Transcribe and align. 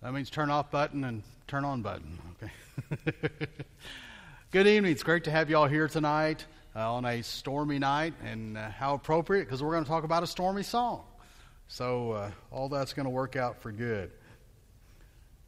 That 0.00 0.12
means 0.12 0.30
turn 0.30 0.48
off 0.48 0.70
button 0.70 1.02
and 1.02 1.24
turn 1.48 1.64
on 1.64 1.82
button. 1.82 2.20
Okay. 2.36 3.32
Good 4.52 4.68
evening. 4.68 4.92
It's 4.92 5.02
great 5.02 5.24
to 5.24 5.32
have 5.32 5.50
you 5.50 5.56
all 5.56 5.66
here 5.66 5.88
tonight 5.88 6.46
uh, 6.76 6.92
on 6.92 7.04
a 7.04 7.20
stormy 7.20 7.80
night, 7.80 8.14
and 8.24 8.56
uh, 8.56 8.70
how 8.70 8.94
appropriate 8.94 9.46
because 9.46 9.60
we're 9.60 9.72
going 9.72 9.82
to 9.82 9.90
talk 9.90 10.04
about 10.04 10.22
a 10.22 10.26
stormy 10.28 10.62
song. 10.62 11.02
So 11.66 12.12
uh, 12.12 12.30
all 12.52 12.68
that's 12.68 12.92
going 12.92 13.06
to 13.06 13.10
work 13.10 13.34
out 13.34 13.60
for 13.60 13.72
good. 13.72 14.12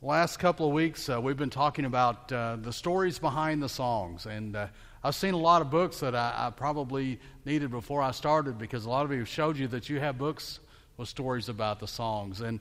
Last 0.02 0.39
couple 0.41 0.67
of 0.67 0.73
weeks, 0.73 1.09
uh, 1.09 1.21
we've 1.21 1.37
been 1.37 1.48
talking 1.48 1.85
about 1.85 2.32
uh, 2.32 2.57
the 2.61 2.73
stories 2.73 3.21
behind 3.21 3.62
the 3.62 3.69
songs, 3.69 4.27
and 4.27 4.57
uh, 4.57 4.67
I've 5.05 5.14
seen 5.14 5.35
a 5.35 5.39
lot 5.39 5.62
of 5.62 5.71
books 5.71 6.01
that 6.01 6.17
I, 6.17 6.35
I 6.37 6.51
probably 6.51 7.21
needed 7.45 7.71
before 7.71 8.03
I 8.03 8.11
started 8.11 8.59
because 8.59 8.85
a 8.85 8.91
lot 8.91 9.05
of 9.05 9.12
you 9.12 9.25
showed 9.25 9.57
you 9.57 9.69
that 9.69 9.89
you 9.89 10.01
have 10.01 10.19
books 10.19 10.59
with 10.96 11.09
stories 11.09 11.48
about 11.48 11.79
the 11.79 11.87
songs, 11.87 12.41
and 12.41 12.59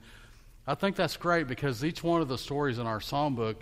I 0.69 0.75
think 0.75 0.95
that's 0.95 1.17
great 1.17 1.47
because 1.47 1.83
each 1.83 2.03
one 2.03 2.21
of 2.21 2.27
the 2.27 2.37
stories 2.37 2.77
in 2.77 2.85
our 2.85 2.99
songbook 2.99 3.55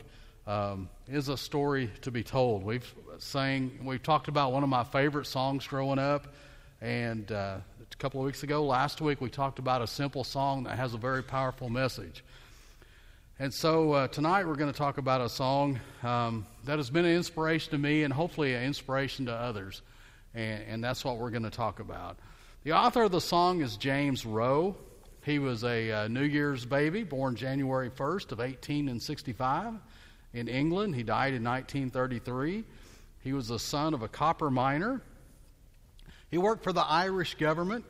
um, 0.46 0.90
is 1.08 1.30
a 1.30 1.38
story 1.38 1.90
to 2.02 2.12
be 2.12 2.22
told. 2.22 2.66
We've 2.66 2.94
sang, 3.18 3.80
we've 3.82 4.04
talked 4.04 4.28
about 4.28 4.52
one 4.52 4.62
of 4.62 4.68
my 4.68 4.84
favorite 4.84 5.26
songs 5.26 5.66
growing 5.66 6.00
up, 6.00 6.28
and 6.82 7.32
uh, 7.32 7.60
a 7.80 7.96
couple 7.96 8.20
of 8.20 8.26
weeks 8.26 8.44
ago, 8.44 8.66
last 8.66 9.00
week, 9.00 9.22
we 9.22 9.30
talked 9.30 9.58
about 9.58 9.82
a 9.82 9.88
simple 9.88 10.26
song 10.26 10.66
that 10.66 10.78
has 10.78 10.96
a 10.96 10.98
very 10.98 11.24
powerful 11.24 11.70
message. 11.70 12.26
And 13.40 13.54
so 13.54 13.94
uh, 13.94 14.08
tonight 14.10 14.46
we're 14.46 14.56
going 14.56 14.74
to 14.74 14.78
talk 14.78 14.98
about 14.98 15.22
a 15.22 15.30
song 15.30 15.80
um, 16.04 16.46
that 16.66 16.76
has 16.76 16.90
been 16.90 17.06
an 17.06 17.16
inspiration 17.16 17.72
to 17.72 17.78
me 17.78 18.04
and 18.04 18.12
hopefully 18.12 18.54
an 18.54 18.64
inspiration 18.64 19.28
to 19.28 19.34
others. 19.34 19.82
And, 20.36 20.62
and 20.68 20.84
that's 20.84 21.06
what 21.06 21.20
we're 21.20 21.32
going 21.32 21.44
to 21.44 21.50
talk 21.50 21.80
about. 21.80 22.18
The 22.66 22.74
author 22.74 23.04
of 23.04 23.12
the 23.12 23.22
song 23.22 23.62
is 23.62 23.78
James 23.78 24.26
Rowe. 24.26 24.76
He 25.28 25.40
was 25.40 25.66
a 25.66 25.92
uh, 25.92 26.08
New 26.08 26.24
Year's 26.24 26.64
baby, 26.64 27.04
born 27.04 27.36
January 27.36 27.90
1st 27.90 28.32
of 28.32 28.38
1865 28.38 29.74
in 30.34 30.48
England. 30.48 30.96
He 30.96 31.04
died 31.04 31.34
in 31.34 31.44
1933. 31.44 32.64
He 33.26 33.34
was 33.34 33.50
the 33.50 33.60
son 33.60 33.94
of 33.94 34.04
a 34.04 34.08
copper 34.08 34.50
miner. 34.50 35.02
He 36.32 36.38
worked 36.38 36.64
for 36.64 36.72
the 36.72 36.86
Irish 36.86 37.36
government, 37.36 37.84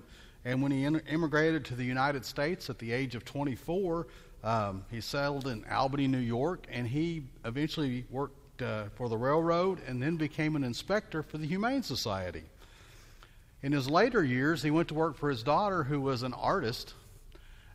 and 0.46 0.64
when 0.64 0.72
he 0.72 0.84
immigrated 0.84 1.64
to 1.66 1.76
the 1.76 1.84
United 1.84 2.26
States 2.26 2.72
at 2.72 2.80
the 2.80 2.92
age 2.92 3.14
of 3.14 3.24
24, 3.24 4.08
um, 4.44 4.84
he 4.90 5.00
settled 5.00 5.46
in 5.46 5.64
Albany, 5.70 6.08
New 6.08 6.18
York, 6.18 6.66
and 6.72 6.88
he 6.88 7.22
eventually 7.46 8.08
worked 8.10 8.64
uh, 8.64 8.86
for 8.96 9.10
the 9.10 9.18
railroad 9.18 9.80
and 9.86 10.02
then 10.02 10.18
became 10.18 10.56
an 10.56 10.64
inspector 10.64 11.22
for 11.22 11.38
the 11.38 11.46
Humane 11.46 11.84
Society. 11.84 12.46
In 13.62 13.74
his 13.74 13.88
later 13.88 14.24
years, 14.24 14.64
he 14.64 14.72
went 14.72 14.88
to 14.88 14.96
work 14.96 15.16
for 15.16 15.30
his 15.30 15.44
daughter, 15.44 15.84
who 15.84 16.02
was 16.02 16.24
an 16.24 16.34
artist 16.34 16.96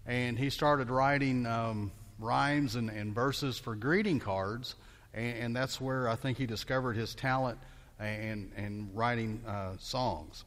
and 0.06 0.38
he 0.38 0.50
started 0.50 0.90
writing 0.90 1.46
um, 1.46 1.92
rhymes 2.18 2.76
and, 2.76 2.90
and, 2.90 3.14
verses 3.14 3.58
for 3.58 3.74
greeting 3.74 4.18
cards, 4.18 4.74
and, 5.14 5.38
and, 5.38 5.56
that's 5.56 5.80
where 5.80 6.08
I 6.08 6.16
think 6.16 6.38
he 6.38 6.46
discovered 6.46 6.96
his 6.96 7.14
talent 7.14 7.58
and, 7.98 8.50
and 8.56 8.90
writing 8.94 9.42
uh, 9.46 9.72
songs. 9.78 10.44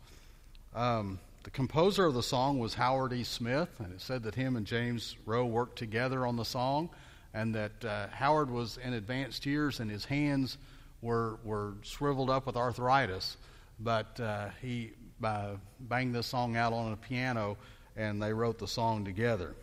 Um, 0.73 1.19
the 1.43 1.51
composer 1.51 2.05
of 2.05 2.13
the 2.13 2.23
song 2.23 2.59
was 2.59 2.73
Howard 2.73 3.13
E. 3.13 3.23
Smith, 3.23 3.69
and 3.79 3.93
it 3.93 4.01
said 4.01 4.23
that 4.23 4.35
him 4.35 4.55
and 4.55 4.65
James 4.65 5.15
Rowe 5.25 5.45
worked 5.45 5.77
together 5.77 6.25
on 6.25 6.35
the 6.35 6.43
song, 6.43 6.89
and 7.33 7.53
that 7.53 7.85
uh, 7.85 8.07
Howard 8.07 8.49
was 8.49 8.77
in 8.77 8.93
advanced 8.93 9.45
years 9.45 9.79
and 9.79 9.91
his 9.91 10.05
hands 10.05 10.57
were, 11.01 11.37
were 11.43 11.73
shriveled 11.81 12.29
up 12.29 12.45
with 12.45 12.55
arthritis, 12.55 13.37
but 13.79 14.19
uh, 14.19 14.47
he 14.61 14.93
banged 15.19 16.15
this 16.15 16.27
song 16.27 16.55
out 16.57 16.73
on 16.73 16.93
a 16.93 16.97
piano 16.97 17.57
and 17.95 18.21
they 18.21 18.33
wrote 18.33 18.59
the 18.59 18.67
song 18.67 19.05
together. 19.05 19.55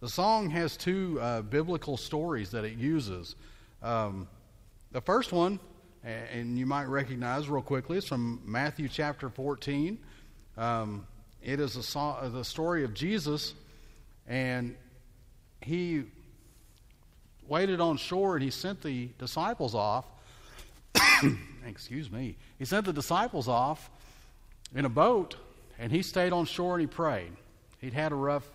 The 0.00 0.08
song 0.08 0.50
has 0.50 0.76
two 0.76 1.18
uh, 1.20 1.42
biblical 1.42 1.96
stories 1.96 2.52
that 2.52 2.64
it 2.64 2.78
uses. 2.78 3.34
Um, 3.82 4.28
the 4.92 5.00
first 5.00 5.32
one, 5.32 5.58
and 6.04 6.58
you 6.58 6.66
might 6.66 6.84
recognize 6.84 7.48
real 7.48 7.62
quickly, 7.62 7.98
is 7.98 8.06
from 8.06 8.40
Matthew 8.44 8.88
chapter 8.88 9.28
14. 9.28 9.98
Um, 10.56 11.06
it 11.42 11.60
is 11.60 11.72
so- 11.84 12.30
the 12.32 12.44
story 12.44 12.84
of 12.84 12.94
Jesus, 12.94 13.54
and 14.26 14.76
he 15.60 16.04
waited 17.48 17.80
on 17.80 17.96
shore 17.96 18.34
and 18.36 18.42
he 18.42 18.50
sent 18.50 18.82
the 18.82 19.08
disciples 19.18 19.74
off. 19.74 20.04
Excuse 21.66 22.10
me. 22.10 22.36
He 22.58 22.64
sent 22.64 22.86
the 22.86 22.92
disciples 22.92 23.48
off 23.48 23.90
in 24.74 24.84
a 24.84 24.88
boat 24.88 25.36
and 25.78 25.92
he 25.92 26.02
stayed 26.02 26.32
on 26.32 26.44
shore 26.44 26.74
and 26.74 26.80
he 26.80 26.86
prayed. 26.86 27.32
He'd 27.80 27.92
had 27.92 28.12
a 28.12 28.16
rough 28.16 28.48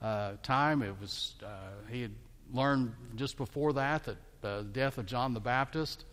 uh, 0.00 0.32
time. 0.42 0.82
It 0.82 0.94
was 1.00 1.34
uh, 1.44 1.48
he 1.90 2.02
had 2.02 2.12
learned 2.52 2.94
just 3.16 3.36
before 3.36 3.74
that 3.74 4.04
that 4.04 4.16
uh, 4.42 4.58
the 4.58 4.64
death 4.64 4.98
of 4.98 5.06
John 5.06 5.34
the 5.34 5.40
Baptist, 5.40 6.04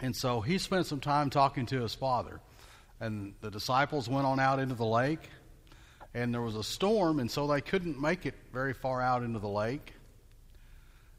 and 0.00 0.14
so 0.14 0.40
he 0.40 0.58
spent 0.58 0.86
some 0.86 1.00
time 1.00 1.30
talking 1.30 1.66
to 1.66 1.80
his 1.80 1.94
father. 1.94 2.40
And 2.98 3.34
the 3.42 3.50
disciples 3.50 4.08
went 4.08 4.24
on 4.26 4.40
out 4.40 4.58
into 4.58 4.74
the 4.74 4.86
lake, 4.86 5.28
and 6.14 6.32
there 6.32 6.40
was 6.40 6.56
a 6.56 6.64
storm, 6.64 7.20
and 7.20 7.30
so 7.30 7.46
they 7.46 7.60
couldn't 7.60 8.00
make 8.00 8.24
it 8.24 8.34
very 8.52 8.72
far 8.72 9.02
out 9.02 9.22
into 9.22 9.38
the 9.38 9.48
lake. 9.48 9.92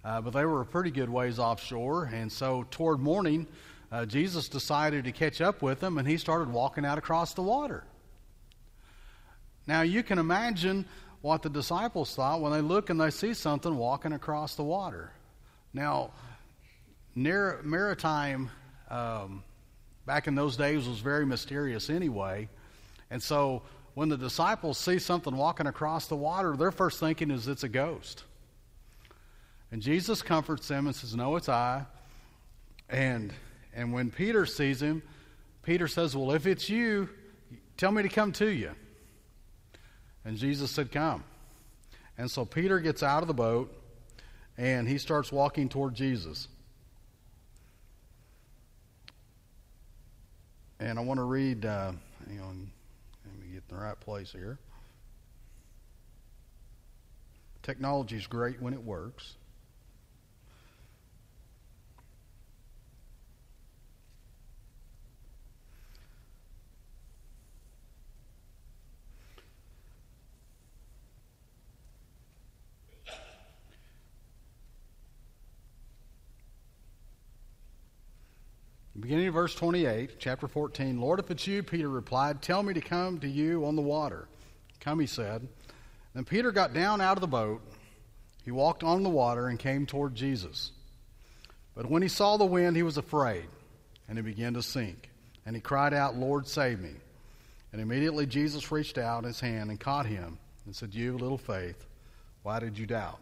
Uh, 0.03 0.21
but 0.21 0.31
they 0.31 0.45
were 0.45 0.61
a 0.61 0.65
pretty 0.65 0.89
good 0.89 1.09
ways 1.09 1.37
offshore, 1.37 2.05
and 2.05 2.31
so 2.31 2.65
toward 2.71 2.99
morning, 2.99 3.45
uh, 3.91 4.05
Jesus 4.05 4.49
decided 4.49 5.03
to 5.03 5.11
catch 5.11 5.39
up 5.39 5.61
with 5.61 5.79
them, 5.79 5.97
and 5.97 6.07
he 6.07 6.17
started 6.17 6.51
walking 6.51 6.83
out 6.83 6.97
across 6.97 7.33
the 7.33 7.43
water. 7.43 7.83
Now, 9.67 9.81
you 9.81 10.01
can 10.01 10.17
imagine 10.17 10.85
what 11.21 11.41
the 11.41 11.49
disciples 11.49 12.15
thought 12.15 12.41
when 12.41 12.53
they 12.53 12.61
look 12.61 12.89
and 12.89 12.99
they 12.99 13.09
see 13.09 13.33
something 13.33 13.75
walking 13.75 14.13
across 14.13 14.55
the 14.55 14.63
water. 14.63 15.11
Now, 15.73 16.11
near, 17.15 17.59
maritime 17.63 18.49
um, 18.89 19.43
back 20.05 20.27
in 20.27 20.35
those 20.35 20.55
days 20.55 20.87
was 20.87 20.99
very 20.99 21.25
mysterious 21.25 21.89
anyway. 21.89 22.47
And 23.09 23.21
so 23.21 23.63
when 23.93 24.09
the 24.09 24.17
disciples 24.17 24.77
see 24.77 24.99
something 24.99 25.35
walking 25.35 25.67
across 25.67 26.07
the 26.07 26.15
water, 26.15 26.55
their 26.55 26.71
first 26.71 26.99
thinking 26.99 27.29
is 27.29 27.47
it's 27.47 27.63
a 27.63 27.69
ghost. 27.69 28.23
And 29.71 29.81
Jesus 29.81 30.21
comforts 30.21 30.67
them 30.67 30.87
and 30.87 30.95
says, 30.95 31.15
No, 31.15 31.35
it's 31.35 31.49
I. 31.49 31.85
And, 32.89 33.33
and 33.73 33.91
when 33.91 34.11
Peter 34.11 34.45
sees 34.45 34.81
him, 34.81 35.03
Peter 35.63 35.89
says, 35.89 36.15
Well, 36.15 36.31
if 36.31 36.47
it's 36.47 36.69
you, 36.69 37.09
tell 37.75 37.91
me 37.91 38.03
to 38.03 38.09
come 38.09 38.31
to 38.33 38.47
you. 38.47 38.71
And 40.27 40.35
Jesus 40.35 40.69
said, 40.69 40.91
Come. 40.91 41.23
And 42.17 42.29
so 42.29 42.43
Peter 42.43 42.81
gets 42.81 43.01
out 43.01 43.23
of 43.23 43.29
the 43.29 43.33
boat 43.33 43.73
and 44.57 44.85
he 44.85 44.97
starts 44.97 45.31
walking 45.31 45.69
toward 45.69 45.95
Jesus. 45.95 46.49
And 50.81 50.99
I 50.99 51.01
want 51.01 51.19
to 51.19 51.23
read, 51.23 51.65
uh, 51.65 51.93
hang 52.27 52.41
on, 52.41 52.69
let 53.25 53.39
me 53.41 53.53
get 53.53 53.63
in 53.69 53.77
the 53.77 53.81
right 53.81 53.97
place 54.01 54.33
here. 54.33 54.59
Technology 57.63 58.17
is 58.17 58.27
great 58.27 58.61
when 58.61 58.73
it 58.73 58.83
works. 58.83 59.35
Beginning 79.07 79.29
of 79.29 79.35
verse 79.35 79.55
28, 79.55 80.19
chapter 80.19 80.49
14. 80.49 80.99
Lord, 80.99 81.21
if 81.21 81.31
it's 81.31 81.47
you, 81.47 81.63
Peter 81.63 81.87
replied, 81.87 82.41
tell 82.41 82.61
me 82.61 82.73
to 82.73 82.81
come 82.81 83.19
to 83.19 83.29
you 83.29 83.65
on 83.65 83.77
the 83.77 83.81
water. 83.81 84.27
Come, 84.81 84.99
he 84.99 85.07
said. 85.07 85.47
Then 86.13 86.25
Peter 86.25 86.51
got 86.51 86.73
down 86.73 86.99
out 86.99 87.15
of 87.15 87.21
the 87.21 87.27
boat. 87.27 87.61
He 88.43 88.51
walked 88.51 88.83
on 88.83 89.03
the 89.03 89.09
water 89.09 89.47
and 89.47 89.57
came 89.57 89.85
toward 89.85 90.13
Jesus. 90.13 90.73
But 91.73 91.89
when 91.89 92.01
he 92.01 92.09
saw 92.09 92.35
the 92.35 92.43
wind, 92.43 92.75
he 92.75 92.83
was 92.83 92.97
afraid, 92.97 93.45
and 94.09 94.17
he 94.17 94.21
began 94.21 94.55
to 94.55 94.61
sink. 94.61 95.09
And 95.45 95.55
he 95.55 95.61
cried 95.61 95.93
out, 95.93 96.17
Lord, 96.17 96.45
save 96.45 96.81
me. 96.81 96.91
And 97.71 97.79
immediately 97.79 98.25
Jesus 98.25 98.73
reached 98.73 98.97
out 98.97 99.23
his 99.23 99.39
hand 99.39 99.69
and 99.69 99.79
caught 99.79 100.05
him 100.05 100.37
and 100.65 100.75
said, 100.75 100.93
You 100.93 101.17
little 101.17 101.37
faith, 101.37 101.85
why 102.43 102.59
did 102.59 102.77
you 102.77 102.85
doubt? 102.85 103.19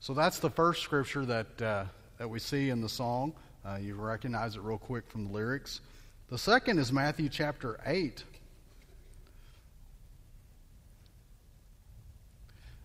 So 0.00 0.12
that's 0.12 0.38
the 0.38 0.50
first 0.50 0.82
scripture 0.82 1.24
that, 1.24 1.62
uh, 1.62 1.84
that 2.18 2.28
we 2.28 2.40
see 2.40 2.68
in 2.68 2.82
the 2.82 2.90
song. 2.90 3.32
Uh, 3.66 3.78
you 3.78 3.96
recognize 3.96 4.54
it 4.54 4.62
real 4.62 4.78
quick 4.78 5.10
from 5.10 5.26
the 5.26 5.32
lyrics. 5.32 5.80
The 6.28 6.38
second 6.38 6.78
is 6.78 6.92
Matthew 6.92 7.28
chapter 7.28 7.80
8. 7.84 8.22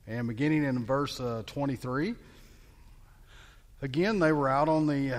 And 0.07 0.27
beginning 0.27 0.63
in 0.63 0.83
verse 0.83 1.19
uh, 1.19 1.43
23, 1.45 2.15
again 3.83 4.17
they 4.17 4.31
were 4.31 4.49
out 4.49 4.69
on 4.69 4.87
the 4.87 5.17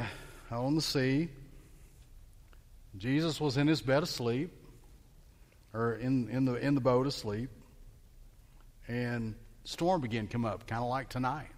uh, 0.50 0.61
on 0.61 0.75
the 0.75 0.82
sea. 0.82 1.29
Jesus 2.99 3.41
was 3.41 3.56
in 3.56 3.69
his 3.69 3.81
bed 3.81 4.03
asleep, 4.03 4.50
or 5.73 5.94
in 5.94 6.29
in 6.29 6.44
the 6.44 6.55
in 6.55 6.75
the 6.75 6.81
boat 6.81 7.06
asleep, 7.06 7.50
and 8.88 9.37
storm 9.62 10.00
began 10.00 10.26
to 10.26 10.32
come 10.32 10.44
up, 10.44 10.67
kind 10.67 10.82
of 10.82 10.88
like 10.88 11.08
tonight. 11.08 11.50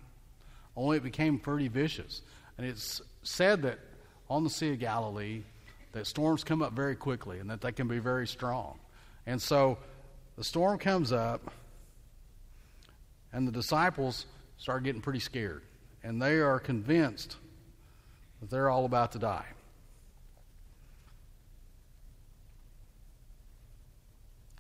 Only 0.76 0.98
it 0.98 1.02
became 1.02 1.38
pretty 1.38 1.68
vicious. 1.68 2.20
And 2.58 2.66
it's 2.66 3.00
said 3.22 3.62
that 3.62 3.78
on 4.28 4.44
the 4.44 4.50
Sea 4.50 4.72
of 4.72 4.78
Galilee, 4.78 5.42
that 5.92 6.06
storms 6.06 6.44
come 6.44 6.62
up 6.62 6.72
very 6.72 6.96
quickly 6.96 7.38
and 7.38 7.48
that 7.50 7.60
they 7.60 7.72
can 7.72 7.88
be 7.88 7.98
very 7.98 8.26
strong. 8.26 8.78
And 9.26 9.40
so 9.40 9.78
the 10.36 10.44
storm 10.44 10.78
comes 10.78 11.12
up, 11.12 11.52
and 13.32 13.46
the 13.46 13.52
disciples 13.52 14.26
start 14.58 14.84
getting 14.84 15.00
pretty 15.00 15.20
scared. 15.20 15.62
And 16.02 16.20
they 16.20 16.38
are 16.40 16.58
convinced 16.58 17.36
that 18.40 18.50
they're 18.50 18.68
all 18.68 18.84
about 18.84 19.12
to 19.12 19.18
die. 19.18 19.46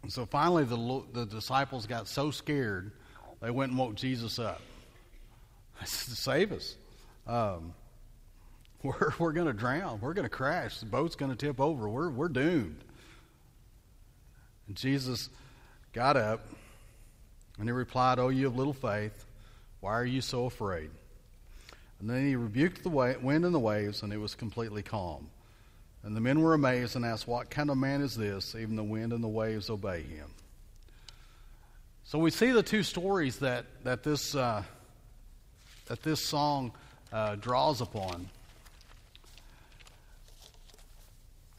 And 0.02 0.12
so 0.12 0.26
finally, 0.26 0.64
the, 0.64 1.02
the 1.12 1.26
disciples 1.26 1.86
got 1.86 2.08
so 2.08 2.30
scared, 2.30 2.92
they 3.40 3.50
went 3.50 3.70
and 3.70 3.78
woke 3.78 3.94
Jesus 3.94 4.38
up. 4.38 4.60
I 5.80 5.84
said, 5.86 6.16
Save 6.16 6.52
us. 6.52 6.76
Um, 7.26 7.74
we're 8.84 9.14
we're 9.18 9.32
going 9.32 9.46
to 9.46 9.52
drown. 9.52 10.00
We're 10.00 10.14
going 10.14 10.26
to 10.26 10.34
crash. 10.34 10.78
The 10.78 10.86
boat's 10.86 11.16
going 11.16 11.34
to 11.34 11.36
tip 11.36 11.60
over. 11.60 11.88
We're, 11.88 12.10
we're 12.10 12.28
doomed. 12.28 12.84
And 14.68 14.76
Jesus 14.76 15.28
got 15.92 16.16
up 16.16 16.46
and 17.58 17.66
he 17.66 17.72
replied, 17.72 18.18
Oh, 18.18 18.28
you 18.28 18.44
have 18.44 18.56
little 18.56 18.72
faith. 18.72 19.24
Why 19.80 19.92
are 19.92 20.04
you 20.04 20.20
so 20.20 20.46
afraid? 20.46 20.90
And 22.00 22.10
then 22.10 22.26
he 22.26 22.36
rebuked 22.36 22.82
the 22.82 22.90
wind 22.90 23.44
and 23.44 23.54
the 23.54 23.58
waves, 23.58 24.02
and 24.02 24.12
it 24.12 24.18
was 24.18 24.34
completely 24.34 24.82
calm. 24.82 25.28
And 26.02 26.14
the 26.14 26.20
men 26.20 26.40
were 26.40 26.52
amazed 26.52 26.96
and 26.96 27.04
asked, 27.04 27.26
What 27.26 27.50
kind 27.50 27.70
of 27.70 27.78
man 27.78 28.02
is 28.02 28.14
this? 28.14 28.54
Even 28.54 28.76
the 28.76 28.84
wind 28.84 29.12
and 29.12 29.24
the 29.24 29.28
waves 29.28 29.70
obey 29.70 30.02
him. 30.02 30.30
So 32.04 32.18
we 32.18 32.30
see 32.30 32.50
the 32.50 32.62
two 32.62 32.82
stories 32.82 33.38
that, 33.38 33.64
that, 33.84 34.02
this, 34.02 34.34
uh, 34.34 34.62
that 35.86 36.02
this 36.02 36.20
song 36.20 36.72
uh, 37.12 37.36
draws 37.36 37.80
upon. 37.80 38.28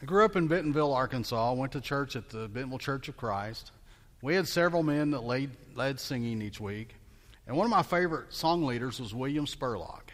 I 0.06 0.08
grew 0.08 0.24
up 0.24 0.36
in 0.36 0.46
Bentonville, 0.46 0.92
Arkansas. 0.92 1.52
Went 1.54 1.72
to 1.72 1.80
church 1.80 2.14
at 2.14 2.28
the 2.28 2.46
Bentonville 2.46 2.78
Church 2.78 3.08
of 3.08 3.16
Christ. 3.16 3.72
We 4.22 4.36
had 4.36 4.46
several 4.46 4.84
men 4.84 5.10
that 5.10 5.24
led, 5.24 5.50
led 5.74 5.98
singing 5.98 6.40
each 6.42 6.60
week. 6.60 6.94
And 7.44 7.56
one 7.56 7.64
of 7.64 7.72
my 7.72 7.82
favorite 7.82 8.32
song 8.32 8.62
leaders 8.64 9.00
was 9.00 9.12
William 9.12 9.46
Spurlock. 9.46 10.10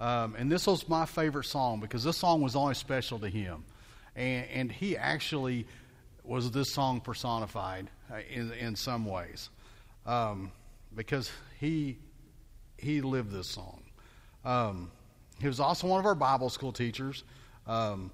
Um, 0.00 0.34
and 0.38 0.50
this 0.50 0.66
was 0.66 0.88
my 0.88 1.04
favorite 1.04 1.44
song 1.44 1.78
because 1.78 2.04
this 2.04 2.16
song 2.16 2.40
was 2.40 2.56
always 2.56 2.78
special 2.78 3.18
to 3.18 3.28
him. 3.28 3.64
And, 4.16 4.46
and 4.46 4.72
he 4.72 4.96
actually 4.96 5.66
was 6.22 6.50
this 6.50 6.72
song 6.72 7.02
personified 7.02 7.90
uh, 8.10 8.20
in, 8.32 8.50
in 8.52 8.76
some 8.76 9.04
ways 9.04 9.50
um, 10.06 10.50
because 10.96 11.30
he, 11.60 11.98
he 12.78 13.02
lived 13.02 13.30
this 13.30 13.46
song. 13.46 13.82
Um, 14.42 14.90
he 15.38 15.48
was 15.48 15.60
also 15.60 15.86
one 15.86 16.00
of 16.00 16.06
our 16.06 16.14
Bible 16.14 16.48
school 16.48 16.72
teachers. 16.72 17.24
Um, 17.66 18.10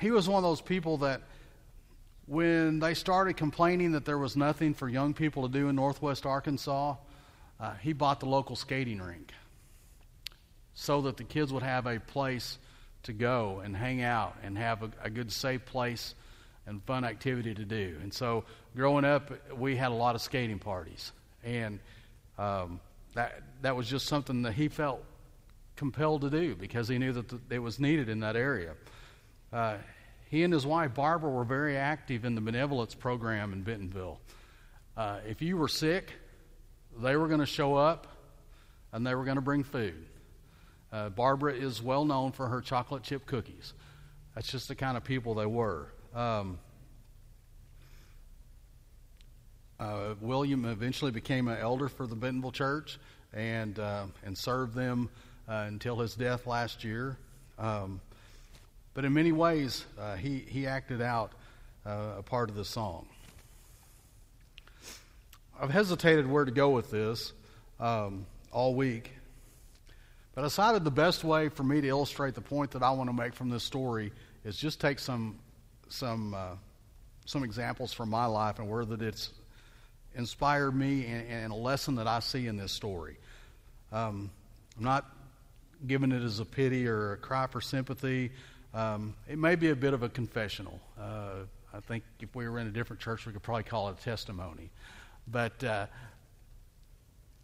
he 0.00 0.10
was 0.10 0.28
one 0.28 0.38
of 0.38 0.42
those 0.42 0.60
people 0.60 0.98
that 0.98 1.22
when 2.26 2.78
they 2.78 2.94
started 2.94 3.36
complaining 3.36 3.92
that 3.92 4.04
there 4.04 4.18
was 4.18 4.36
nothing 4.36 4.74
for 4.74 4.88
young 4.88 5.14
people 5.14 5.46
to 5.46 5.52
do 5.52 5.68
in 5.68 5.76
northwest 5.76 6.24
Arkansas, 6.26 6.96
uh, 7.60 7.74
he 7.82 7.92
bought 7.92 8.20
the 8.20 8.26
local 8.26 8.56
skating 8.56 9.00
rink 9.00 9.32
so 10.74 11.02
that 11.02 11.16
the 11.16 11.24
kids 11.24 11.52
would 11.52 11.62
have 11.62 11.86
a 11.86 12.00
place 12.00 12.58
to 13.04 13.12
go 13.12 13.60
and 13.64 13.76
hang 13.76 14.02
out 14.02 14.36
and 14.42 14.58
have 14.58 14.82
a, 14.82 14.90
a 15.02 15.10
good, 15.10 15.30
safe 15.30 15.64
place 15.64 16.14
and 16.66 16.82
fun 16.84 17.04
activity 17.04 17.54
to 17.54 17.64
do. 17.64 17.96
And 18.02 18.12
so, 18.12 18.44
growing 18.74 19.04
up, 19.04 19.30
we 19.56 19.76
had 19.76 19.92
a 19.92 19.94
lot 19.94 20.14
of 20.14 20.22
skating 20.22 20.58
parties, 20.58 21.12
and 21.44 21.78
um, 22.38 22.80
that 23.14 23.42
that 23.62 23.76
was 23.76 23.88
just 23.88 24.06
something 24.06 24.42
that 24.42 24.52
he 24.52 24.68
felt 24.68 25.04
compelled 25.76 26.22
to 26.22 26.30
do 26.30 26.54
because 26.54 26.88
he 26.88 26.98
knew 26.98 27.12
that 27.12 27.32
it 27.50 27.58
was 27.58 27.78
needed 27.78 28.08
in 28.08 28.20
that 28.20 28.36
area. 28.36 28.72
Uh, 29.54 29.76
he 30.30 30.42
and 30.42 30.52
his 30.52 30.66
wife 30.66 30.94
Barbara 30.94 31.30
were 31.30 31.44
very 31.44 31.76
active 31.76 32.24
in 32.24 32.34
the 32.34 32.40
benevolence 32.40 32.92
program 32.92 33.52
in 33.52 33.62
Bentonville. 33.62 34.18
Uh, 34.96 35.18
if 35.28 35.40
you 35.40 35.56
were 35.56 35.68
sick, 35.68 36.12
they 37.00 37.14
were 37.14 37.28
going 37.28 37.38
to 37.38 37.46
show 37.46 37.76
up 37.76 38.08
and 38.92 39.06
they 39.06 39.14
were 39.14 39.24
going 39.24 39.36
to 39.36 39.42
bring 39.42 39.62
food. 39.62 40.06
Uh, 40.92 41.08
Barbara 41.08 41.54
is 41.54 41.80
well 41.80 42.04
known 42.04 42.32
for 42.32 42.48
her 42.48 42.60
chocolate 42.60 43.04
chip 43.04 43.26
cookies. 43.26 43.74
That's 44.34 44.50
just 44.50 44.66
the 44.66 44.74
kind 44.74 44.96
of 44.96 45.04
people 45.04 45.34
they 45.34 45.46
were. 45.46 45.86
Um, 46.16 46.58
uh, 49.78 50.14
William 50.20 50.64
eventually 50.64 51.12
became 51.12 51.46
an 51.46 51.58
elder 51.58 51.88
for 51.88 52.08
the 52.08 52.16
Bentonville 52.16 52.52
Church 52.52 52.98
and 53.32 53.78
uh, 53.78 54.06
and 54.24 54.36
served 54.36 54.74
them 54.74 55.10
uh, 55.48 55.66
until 55.68 56.00
his 56.00 56.16
death 56.16 56.48
last 56.48 56.82
year. 56.82 57.18
Um, 57.56 58.00
but 58.94 59.04
in 59.04 59.12
many 59.12 59.32
ways, 59.32 59.84
uh, 59.98 60.16
he 60.16 60.38
he 60.38 60.66
acted 60.66 61.02
out 61.02 61.32
uh, 61.84 62.14
a 62.18 62.22
part 62.22 62.48
of 62.48 62.56
the 62.56 62.64
song. 62.64 63.06
I've 65.60 65.70
hesitated 65.70 66.28
where 66.28 66.44
to 66.44 66.50
go 66.50 66.70
with 66.70 66.90
this 66.90 67.32
um, 67.78 68.26
all 68.52 68.74
week 68.74 69.12
but 70.34 70.42
I 70.42 70.44
decided 70.44 70.82
the 70.82 70.90
best 70.90 71.22
way 71.22 71.48
for 71.48 71.62
me 71.62 71.80
to 71.80 71.88
illustrate 71.88 72.34
the 72.34 72.40
point 72.40 72.72
that 72.72 72.82
I 72.82 72.90
want 72.90 73.08
to 73.08 73.14
make 73.14 73.34
from 73.34 73.50
this 73.50 73.62
story 73.62 74.12
is 74.44 74.56
just 74.56 74.80
take 74.80 74.98
some 74.98 75.38
some 75.88 76.34
uh, 76.34 76.56
some 77.24 77.44
examples 77.44 77.92
from 77.92 78.10
my 78.10 78.26
life 78.26 78.58
and 78.58 78.68
where 78.68 78.84
that 78.84 79.00
it's 79.00 79.30
inspired 80.16 80.72
me 80.72 81.06
and, 81.06 81.28
and, 81.28 81.52
a 81.52 81.56
lesson 81.56 81.96
that 81.96 82.06
I 82.06 82.20
see 82.20 82.46
in 82.46 82.56
this 82.56 82.70
story. 82.70 83.16
Um, 83.90 84.30
I'm 84.76 84.84
not 84.84 85.04
giving 85.86 86.12
it 86.12 86.22
as 86.22 86.38
a 86.40 86.44
pity 86.44 86.86
or 86.86 87.12
a 87.12 87.16
cry 87.16 87.46
for 87.46 87.60
sympathy. 87.60 88.30
Um, 88.74 89.14
it 89.28 89.38
may 89.38 89.54
be 89.54 89.70
a 89.70 89.76
bit 89.76 89.94
of 89.94 90.02
a 90.02 90.08
confessional. 90.08 90.80
Uh, 91.00 91.44
I 91.72 91.80
think 91.80 92.02
if 92.18 92.34
we 92.34 92.48
were 92.48 92.58
in 92.58 92.66
a 92.66 92.70
different 92.70 93.00
church, 93.00 93.24
we 93.24 93.32
could 93.32 93.42
probably 93.42 93.62
call 93.62 93.88
it 93.88 93.96
a 94.00 94.02
testimony. 94.02 94.70
But 95.28 95.62
uh, 95.62 95.86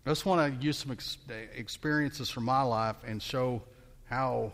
I 0.04 0.08
just 0.08 0.26
want 0.26 0.60
to 0.60 0.64
use 0.64 0.76
some 0.78 0.90
ex- 0.90 1.18
experiences 1.54 2.30
from 2.30 2.44
my 2.44 2.62
life 2.62 2.96
and 3.06 3.22
show 3.22 3.62
how 4.08 4.52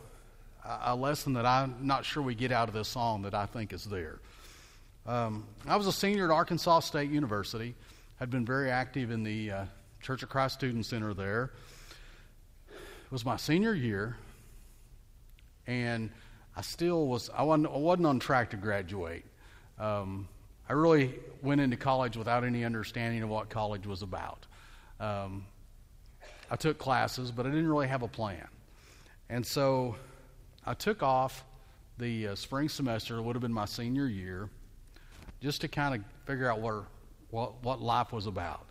a 0.83 0.95
lesson 0.95 1.33
that 1.35 1.47
I'm 1.47 1.77
not 1.81 2.05
sure 2.05 2.23
we 2.23 2.35
get 2.35 2.53
out 2.53 2.69
of 2.69 2.75
this 2.75 2.89
song 2.89 3.23
that 3.23 3.35
I 3.35 3.47
think 3.47 3.73
is 3.73 3.85
there. 3.85 4.19
Um, 5.07 5.47
I 5.67 5.77
was 5.77 5.87
a 5.87 5.93
senior 5.93 6.25
at 6.25 6.31
Arkansas 6.31 6.81
State 6.81 7.11
University. 7.11 7.75
Had 8.19 8.31
been 8.31 8.45
very 8.45 8.71
active 8.71 9.11
in 9.11 9.23
the 9.23 9.51
uh, 9.51 9.65
Church 10.03 10.23
of 10.23 10.29
Christ 10.29 10.55
Student 10.55 10.85
Center 10.85 11.15
there. 11.15 11.53
It 12.69 13.13
was 13.13 13.25
my 13.25 13.37
senior 13.37 13.73
year, 13.73 14.17
and 15.67 16.11
I 16.57 16.63
still 16.63 17.07
was. 17.07 17.29
I 17.37 17.43
wasn't, 17.43 17.67
I 17.67 17.77
wasn't 17.77 18.07
on 18.07 18.19
track 18.19 18.51
to 18.51 18.57
graduate. 18.57 19.25
Um, 19.79 20.27
I 20.69 20.73
really 20.73 21.15
went 21.43 21.61
into 21.61 21.77
college 21.77 22.17
without 22.17 22.43
any 22.45 22.65
understanding 22.65 23.23
of 23.23 23.29
what 23.29 23.51
college 23.51 23.87
was 23.87 24.03
about. 24.03 24.47
Um, 24.99 25.45
I 26.51 26.57
took 26.57 26.79
classes, 26.79 27.31
but 27.31 27.47
I 27.47 27.51
didn't 27.51 27.69
really 27.69 27.89
have 27.89 28.03
a 28.03 28.09
plan. 28.09 28.49
And 29.29 29.45
so 29.45 29.97
I 30.65 30.75
took 30.75 31.03
off 31.03 31.45
the 31.99 32.29
uh, 32.29 32.35
spring 32.35 32.69
semester, 32.69 33.19
it 33.19 33.23
would 33.23 33.37
have 33.37 33.43
been 33.43 33.53
my 33.53 33.65
senior 33.65 34.07
year, 34.07 34.49
just 35.41 35.61
to 35.61 35.69
kind 35.69 35.95
of 35.95 36.03
figure 36.27 36.51
out 36.51 36.61
where, 36.61 36.83
what, 37.31 37.63
what 37.63 37.81
life 37.81 38.13
was 38.13 38.27
about. 38.27 38.67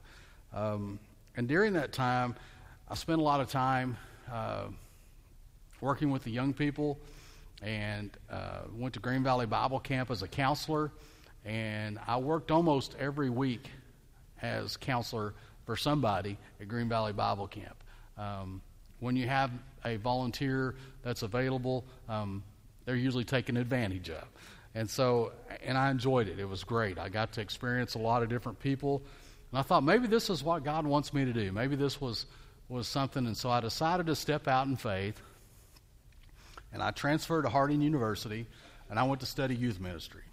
Um, 0.53 0.99
and 1.37 1.47
during 1.47 1.73
that 1.73 1.91
time, 1.91 2.35
I 2.89 2.95
spent 2.95 3.19
a 3.19 3.23
lot 3.23 3.41
of 3.41 3.49
time 3.49 3.97
uh, 4.31 4.65
working 5.81 6.11
with 6.11 6.23
the 6.23 6.31
young 6.31 6.53
people 6.53 6.99
and 7.61 8.11
uh, 8.29 8.61
went 8.73 8.93
to 8.95 8.99
Green 8.99 9.23
Valley 9.23 9.45
Bible 9.45 9.79
Camp 9.79 10.11
as 10.11 10.21
a 10.21 10.27
counselor. 10.27 10.91
And 11.43 11.99
I 12.07 12.17
worked 12.17 12.51
almost 12.51 12.95
every 12.99 13.29
week 13.29 13.69
as 14.41 14.77
counselor 14.77 15.33
for 15.65 15.75
somebody 15.75 16.37
at 16.59 16.67
Green 16.67 16.89
Valley 16.89 17.13
Bible 17.13 17.47
Camp. 17.47 17.75
Um, 18.17 18.61
when 18.99 19.15
you 19.15 19.27
have 19.27 19.51
a 19.83 19.97
volunteer 19.97 20.75
that's 21.03 21.21
available, 21.21 21.85
um, 22.09 22.43
they're 22.85 22.95
usually 22.95 23.23
taken 23.23 23.57
advantage 23.57 24.09
of. 24.09 24.23
And 24.73 24.89
so, 24.89 25.31
and 25.63 25.77
I 25.77 25.89
enjoyed 25.89 26.27
it. 26.27 26.39
It 26.39 26.47
was 26.47 26.63
great. 26.63 26.99
I 26.99 27.09
got 27.09 27.31
to 27.33 27.41
experience 27.41 27.95
a 27.95 27.99
lot 27.99 28.23
of 28.23 28.29
different 28.29 28.59
people. 28.59 29.01
And 29.51 29.59
I 29.59 29.61
thought 29.61 29.83
maybe 29.83 30.07
this 30.07 30.29
is 30.29 30.43
what 30.43 30.63
God 30.63 30.85
wants 30.85 31.13
me 31.13 31.25
to 31.25 31.33
do. 31.33 31.51
Maybe 31.51 31.75
this 31.75 32.01
was, 32.01 32.25
was 32.67 32.87
something. 32.87 33.25
And 33.25 33.37
so 33.37 33.49
I 33.49 33.61
decided 33.61 34.07
to 34.07 34.15
step 34.15 34.47
out 34.47 34.67
in 34.67 34.75
faith. 34.75 35.21
And 36.75 36.83
I 36.83 36.91
transferred 36.91 37.43
to 37.43 37.49
Harding 37.49 37.81
University 37.81 38.45
and 38.89 38.99
I 38.99 39.03
went 39.03 39.21
to 39.21 39.25
study 39.25 39.55
youth 39.55 39.79
ministry. 39.79 40.23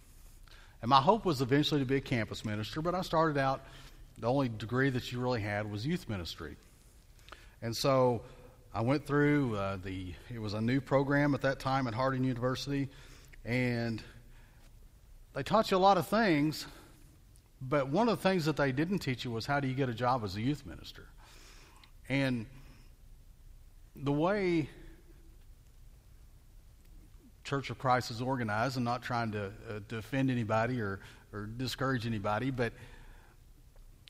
And 0.83 0.89
my 0.89 1.01
hope 1.01 1.25
was 1.25 1.41
eventually 1.41 1.81
to 1.81 1.87
be 1.87 1.95
a 1.95 2.01
campus 2.01 2.45
minister, 2.45 2.83
but 2.83 2.97
I 2.97 3.03
started 3.03 3.39
out 3.39 3.65
the 4.19 4.27
only 4.27 4.49
degree 4.49 4.91
that 4.91 5.13
you 5.13 5.21
really 5.21 5.41
had 5.41 5.71
was 5.71 5.87
youth 5.87 6.09
ministry. 6.09 6.57
And 7.63 7.77
so 7.77 8.23
I 8.75 8.81
went 8.81 9.07
through 9.07 9.55
uh, 9.55 9.77
the, 9.85 10.15
it 10.35 10.41
was 10.41 10.55
a 10.55 10.61
new 10.61 10.81
program 10.81 11.33
at 11.37 11.43
that 11.43 11.61
time 11.61 11.87
at 11.87 11.95
Harding 11.95 12.25
University, 12.25 12.89
and 13.45 14.03
they 15.37 15.45
taught 15.45 15.71
you 15.71 15.77
a 15.77 15.79
lot 15.79 15.97
of 15.97 16.09
things, 16.09 16.67
But 17.61 17.89
one 17.89 18.09
of 18.09 18.21
the 18.21 18.29
things 18.29 18.47
that 18.47 18.57
they 18.57 18.73
didn't 18.73 18.99
teach 18.99 19.25
you 19.25 19.31
was 19.31 19.47
how 19.47 19.61
do 19.61 19.69
you 19.69 19.75
get 19.75 19.89
a 19.89 19.95
job 19.95 20.25
as 20.25 20.35
a 20.35 20.41
youth 20.41 20.67
minister? 20.67 21.07
And 22.09 22.47
the 23.95 24.11
way 24.11 24.69
Church 27.53 27.69
of 27.69 27.79
Christ 27.79 28.11
is 28.11 28.23
organized, 28.23 28.77
and 28.77 28.85
not 28.87 29.03
trying 29.03 29.31
to, 29.33 29.49
uh, 29.69 29.81
to 29.91 29.99
offend 29.99 30.31
anybody 30.31 30.81
or, 30.81 31.01
or 31.35 31.45
discourage 31.45 32.07
anybody, 32.07 32.51
but 32.51 32.73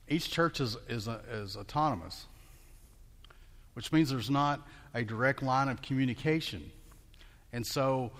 each 0.07 0.31
church 0.31 0.61
is, 0.61 0.77
is, 0.87 1.09
uh, 1.09 1.19
is 1.29 1.57
autonomous, 1.57 2.27
which 3.73 3.91
means 3.91 4.09
there's 4.09 4.29
not 4.29 4.65
a 4.93 5.03
direct 5.03 5.43
line 5.43 5.67
of 5.67 5.81
communication. 5.81 6.71
And 7.51 7.67
so 7.67 8.11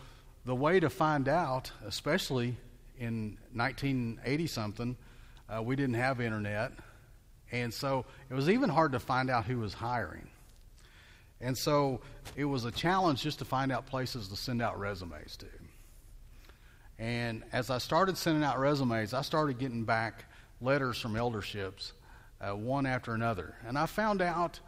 the 0.44 0.54
way 0.54 0.82
to 0.82 0.90
find 0.90 1.30
out, 1.30 1.72
especially 1.88 2.58
in 3.00 3.38
1980 3.54 4.48
something, 4.48 4.98
uh, 5.48 5.64
we 5.64 5.78
didn't 5.78 5.96
have 5.96 6.20
internet. 6.20 6.74
And 7.50 7.74
so 7.74 8.04
it 8.30 8.34
was 8.34 8.50
even 8.50 8.70
hard 8.70 8.92
to 8.92 9.00
find 9.00 9.30
out 9.30 9.46
who 9.46 9.60
was 9.60 9.74
hiring. 9.74 10.28
And 11.44 11.58
so 11.58 12.00
it 12.36 12.46
was 12.46 12.66
a 12.66 12.72
challenge 12.72 13.22
just 13.22 13.40
to 13.40 13.46
find 13.46 13.72
out 13.72 13.86
places 13.86 14.30
to 14.30 14.36
send 14.36 14.62
out 14.62 14.80
resumes 14.80 15.36
to. 15.38 15.48
And 16.98 17.44
as 17.52 17.70
I 17.70 17.80
started 17.80 18.18
sending 18.18 18.44
out 18.44 18.60
resumes, 18.60 19.14
I 19.14 19.22
started 19.24 19.60
getting 19.60 19.84
back 19.84 20.26
letters 20.62 21.00
from 21.00 21.16
elderships, 21.16 21.92
uh, 22.40 22.56
one 22.56 22.86
after 22.86 23.14
another. 23.14 23.56
And 23.68 23.78
I 23.78 23.88
found 23.88 24.22
out 24.22 24.60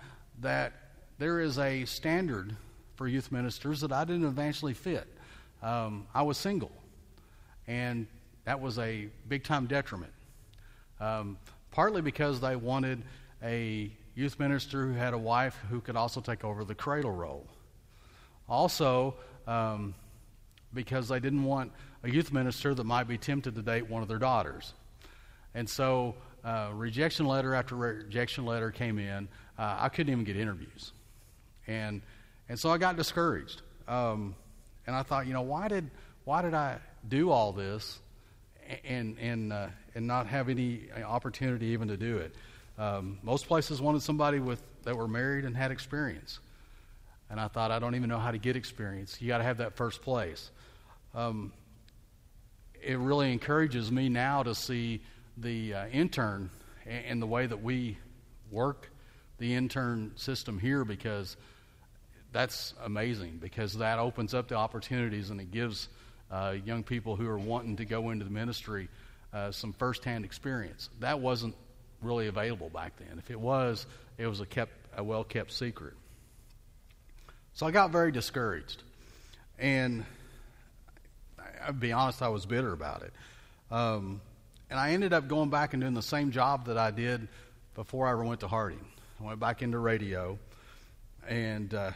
that 0.41 0.74
there 1.17 1.39
is 1.39 1.58
a 1.58 1.86
standard 1.86 2.55
for 2.96 3.08
youth 3.08 3.32
ministers 3.32 3.82
that 3.82 3.94
I 3.94 4.03
didn't 4.03 4.25
eventually 4.25 4.74
fit. 4.74 5.08
Um, 5.63 6.08
I 6.13 6.24
was 6.24 6.38
single, 6.38 6.72
and 7.67 8.08
that 8.44 8.60
was 8.60 8.77
a 8.79 9.08
big 9.29 9.44
time 9.44 9.65
detriment. 9.65 10.12
Um, 11.00 11.38
partly 11.72 12.01
because 12.01 12.41
they 12.41 12.55
wanted 12.55 13.01
a 13.41 13.91
youth 14.15 14.39
minister 14.39 14.88
who 14.88 14.93
had 14.93 15.13
a 15.13 15.17
wife 15.17 15.57
who 15.69 15.81
could 15.81 15.95
also 15.95 16.22
take 16.22 16.43
over 16.43 16.63
the 16.63 16.75
cradle 16.75 17.12
roll. 17.12 17.45
Also, 18.48 19.15
um, 19.45 19.93
because 20.74 21.07
they 21.07 21.19
didn't 21.19 21.43
want 21.43 21.72
a 22.03 22.10
youth 22.10 22.31
minister 22.31 22.74
that 22.74 22.84
might 22.84 23.07
be 23.07 23.17
tempted 23.17 23.55
to 23.55 23.62
date 23.62 23.89
one 23.89 24.01
of 24.01 24.07
their 24.07 24.19
daughters. 24.19 24.74
And 25.53 25.69
so, 25.69 26.15
uh, 26.43 26.69
rejection 26.74 27.25
letter 27.25 27.55
after 27.55 27.75
rejection 27.75 28.45
letter 28.45 28.72
came 28.72 29.00
in. 29.00 29.27
Uh, 29.57 29.77
I 29.79 29.89
couldn't 29.89 30.12
even 30.12 30.24
get 30.24 30.38
interviews. 30.38 30.91
And, 31.65 32.01
and 32.48 32.60
so 32.60 32.69
I 32.69 32.77
got 32.77 32.98
discouraged. 32.98 33.62
Um, 33.88 34.36
and 34.86 34.95
I 34.95 35.01
thought, 35.01 35.25
you 35.27 35.34
know, 35.34 35.41
why 35.41 35.67
did, 35.67 35.89
why 36.24 36.41
did 36.41 36.53
I 36.53 36.77
do 37.07 37.31
all 37.31 37.51
this 37.51 38.00
and, 38.84 39.17
and, 39.19 39.51
uh, 39.51 39.67
and 39.95 40.05
not 40.05 40.27
have 40.27 40.50
any 40.50 40.84
opportunity 41.03 41.67
even 41.67 41.88
to 41.88 41.98
do 41.98 42.17
it? 42.17 42.36
Um, 42.77 43.20
most 43.24 43.48
places 43.48 43.82
wanted 43.82 44.01
somebody 44.01 44.39
with 44.39 44.62
that 44.84 44.96
were 44.96 45.08
married 45.08 45.46
and 45.46 45.55
had 45.55 45.72
experience. 45.72 46.39
And 47.29 47.39
I 47.39 47.48
thought, 47.48 47.72
I 47.72 47.79
don't 47.79 47.96
even 47.96 48.10
know 48.10 48.20
how 48.20 48.32
to 48.32 48.38
get 48.38 48.55
experience. 48.55 49.22
You 49.22 49.27
got 49.27 49.39
to 49.39 49.44
have 49.44 49.58
that 49.58 49.75
first 49.75 50.01
place. 50.01 50.51
Um, 51.13 51.51
it 52.82 52.98
really 53.00 53.32
encourages 53.32 53.91
me 53.91 54.10
now 54.10 54.44
to 54.44 54.53
see 54.53 55.01
the 55.38 55.74
uh, 55.74 55.88
intern 55.88 56.50
and, 56.86 57.05
and 57.05 57.22
the 57.22 57.25
way 57.25 57.48
that 57.48 57.62
we 57.62 57.98
work 58.51 58.91
the 59.38 59.53
intern 59.53 60.12
system 60.15 60.60
here 60.60 60.86
because 60.86 61.36
that's 62.32 62.74
amazing 62.84 63.38
because 63.41 63.74
that 63.77 63.98
opens 64.00 64.34
up 64.34 64.48
the 64.48 64.55
opportunities 64.55 65.29
and 65.29 65.41
it 65.41 65.51
gives 65.51 65.89
uh, 66.32 66.55
young 66.63 66.84
people 66.84 67.15
who 67.15 67.27
are 67.27 67.39
wanting 67.39 67.75
to 67.77 67.86
go 67.86 68.12
into 68.12 68.24
the 68.24 68.32
ministry 68.32 68.88
uh, 69.34 69.51
some 69.51 69.74
firsthand 69.74 70.24
experience. 70.25 70.89
That 71.00 71.20
wasn't 71.20 71.55
really 72.05 72.27
available 72.27 72.69
back 72.69 72.93
then. 72.97 73.17
If 73.17 73.31
it 73.31 73.39
was, 73.39 73.85
it 74.17 74.27
was 74.27 74.39
a 74.39 74.45
kept 74.45 74.71
a 74.97 75.03
well 75.03 75.24
kept 75.24 75.51
secret. 75.51 75.93
So 77.53 77.65
I 77.65 77.71
got 77.71 77.91
very 77.91 78.12
discouraged, 78.12 78.83
and 79.57 80.05
I'll 81.65 81.74
be 81.74 81.91
honest, 81.91 82.21
I 82.21 82.27
was 82.27 82.45
bitter 82.45 82.74
about 82.74 83.01
it. 83.01 83.13
Um, 83.71 84.21
and 84.69 84.79
I 84.79 84.91
ended 84.91 85.13
up 85.13 85.27
going 85.27 85.50
back 85.50 85.74
and 85.74 85.81
doing 85.81 85.93
the 85.93 86.01
same 86.01 86.31
job 86.31 86.65
that 86.65 86.77
I 86.77 86.91
did 86.91 87.27
before 87.75 88.07
I 88.07 88.12
ever 88.12 88.24
went 88.24 88.41
to 88.41 88.47
Harding. 88.47 88.85
I 89.21 89.24
went 89.24 89.39
back 89.39 89.62
into 89.62 89.79
radio, 89.79 90.38
and 91.27 91.74
uh, 91.74 91.91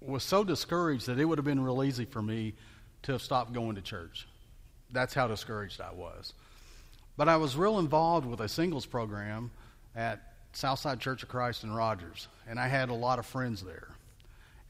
was 0.00 0.22
so 0.22 0.44
discouraged 0.44 1.06
that 1.06 1.18
it 1.18 1.24
would 1.24 1.38
have 1.38 1.44
been 1.44 1.62
real 1.62 1.82
easy 1.82 2.04
for 2.04 2.22
me 2.22 2.54
to 3.02 3.12
have 3.12 3.22
stopped 3.22 3.52
going 3.52 3.74
to 3.76 3.82
church. 3.82 4.28
That's 4.92 5.12
how 5.14 5.26
discouraged 5.26 5.80
I 5.80 5.92
was. 5.92 6.32
But 7.18 7.28
I 7.28 7.36
was 7.36 7.56
real 7.56 7.80
involved 7.80 8.26
with 8.26 8.40
a 8.40 8.48
singles 8.48 8.86
program 8.86 9.50
at 9.96 10.22
Southside 10.52 11.00
Church 11.00 11.24
of 11.24 11.28
Christ 11.28 11.64
in 11.64 11.72
Rogers, 11.72 12.28
and 12.46 12.60
I 12.60 12.68
had 12.68 12.90
a 12.90 12.94
lot 12.94 13.18
of 13.18 13.26
friends 13.26 13.60
there. 13.60 13.88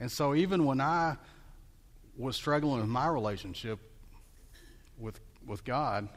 And 0.01 0.11
so 0.11 0.35
even 0.35 0.65
when 0.65 0.81
I 0.81 1.17
was 2.17 2.37
struggling 2.37 2.81
with 2.81 2.89
my 2.89 3.07
relationship 3.07 3.79
with 4.99 5.21
with 5.47 5.63
God, 5.63 6.09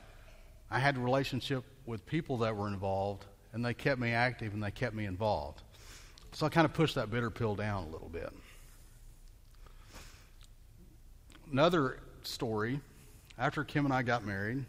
I 0.70 0.80
had 0.80 0.96
a 0.96 1.02
relationship 1.02 1.66
with 1.86 2.06
people 2.06 2.38
that 2.38 2.56
were 2.56 2.70
involved, 2.70 3.26
and 3.52 3.64
they 3.64 3.74
kept 3.74 4.00
me 4.00 4.12
active 4.12 4.54
and 4.54 4.64
they 4.64 4.72
kept 4.72 4.96
me 4.96 5.06
involved. 5.06 5.62
So 6.32 6.46
I 6.46 6.50
kind 6.50 6.64
of 6.64 6.74
pushed 6.74 6.96
that 6.96 7.12
bitter 7.12 7.30
pill 7.30 7.56
down 7.56 7.84
a 7.84 7.90
little 7.90 8.10
bit. 8.10 8.32
Another 11.52 12.00
story 12.24 12.80
after 13.38 13.66
Kim 13.66 13.84
and 13.84 13.94
I 13.94 14.02
got 14.02 14.24
married, 14.26 14.64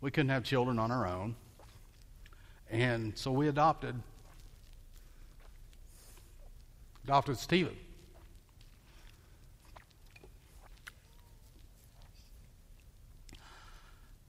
we 0.00 0.10
couldn't 0.10 0.30
have 0.30 0.44
children 0.44 0.78
on 0.78 0.90
our 0.90 1.06
own. 1.06 1.34
And 2.70 3.16
so 3.16 3.30
we 3.30 3.48
adopted 3.48 3.94
adopted 7.04 7.38
Stephen. 7.38 7.76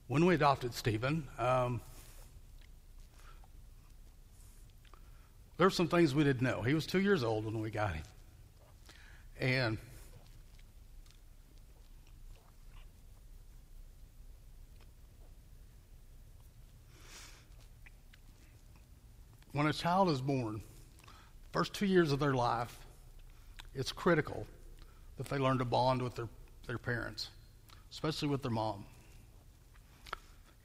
When 0.06 0.24
we 0.24 0.34
adopted 0.34 0.72
Stephen, 0.72 1.26
um, 1.38 1.80
there 5.58 5.66
were 5.66 5.70
some 5.70 5.88
things 5.88 6.14
we 6.14 6.24
didn't 6.24 6.40
know. 6.40 6.62
He 6.62 6.72
was 6.72 6.86
two 6.86 7.00
years 7.00 7.24
old 7.24 7.44
when 7.44 7.60
we 7.60 7.70
got 7.70 7.94
him. 7.94 8.04
And 9.40 9.78
when 19.58 19.66
a 19.66 19.72
child 19.72 20.08
is 20.08 20.20
born, 20.20 20.60
first 21.50 21.74
two 21.74 21.84
years 21.84 22.12
of 22.12 22.20
their 22.20 22.32
life, 22.32 22.78
it's 23.74 23.90
critical 23.90 24.46
that 25.16 25.28
they 25.28 25.36
learn 25.36 25.58
to 25.58 25.64
bond 25.64 26.00
with 26.00 26.14
their, 26.14 26.28
their 26.68 26.78
parents, 26.78 27.30
especially 27.90 28.28
with 28.28 28.40
their 28.40 28.52
mom. 28.52 28.84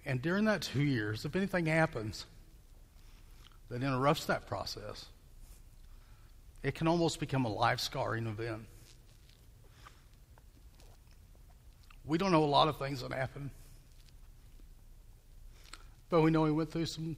And 0.06 0.22
during 0.22 0.46
that 0.46 0.62
two 0.62 0.84
years, 0.84 1.26
if 1.26 1.36
anything 1.36 1.66
happens 1.66 2.28
that 3.70 3.82
interrupts 3.82 4.26
that 4.26 4.46
process, 4.46 5.08
it 6.62 6.76
can 6.76 6.88
almost 6.88 7.20
become 7.20 7.46
a 7.46 7.52
life 7.52 7.80
scarring 7.80 8.28
event. 8.28 8.62
We 12.06 12.20
don't 12.20 12.32
know 12.32 12.44
a 12.44 12.46
lot 12.46 12.68
of 12.68 12.78
things 12.78 13.02
that 13.02 13.12
happen, 13.12 13.50
but 16.12 16.22
we 16.22 16.30
know 16.30 16.46
he 16.46 16.52
went 16.52 16.72
through 16.72 16.86
some 16.86 17.18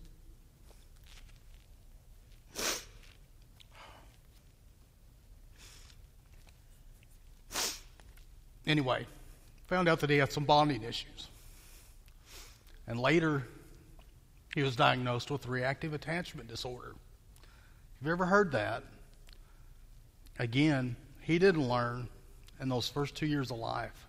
Anyway, 8.67 9.05
found 9.67 9.87
out 9.87 9.99
that 9.99 10.09
he 10.09 10.17
had 10.17 10.31
some 10.31 10.45
bonding 10.45 10.83
issues. 10.83 11.29
And 12.87 12.99
later, 12.99 13.47
he 14.53 14.63
was 14.63 14.75
diagnosed 14.75 15.31
with 15.31 15.47
reactive 15.47 15.93
attachment 15.93 16.47
disorder. 16.47 16.93
Have 17.99 18.07
you 18.07 18.11
ever 18.11 18.25
heard 18.25 18.51
that? 18.53 18.83
Again, 20.39 20.95
he 21.21 21.39
didn't 21.39 21.67
learn 21.67 22.07
in 22.59 22.69
those 22.69 22.87
first 22.87 23.15
two 23.15 23.25
years 23.25 23.51
of 23.51 23.57
life 23.57 24.07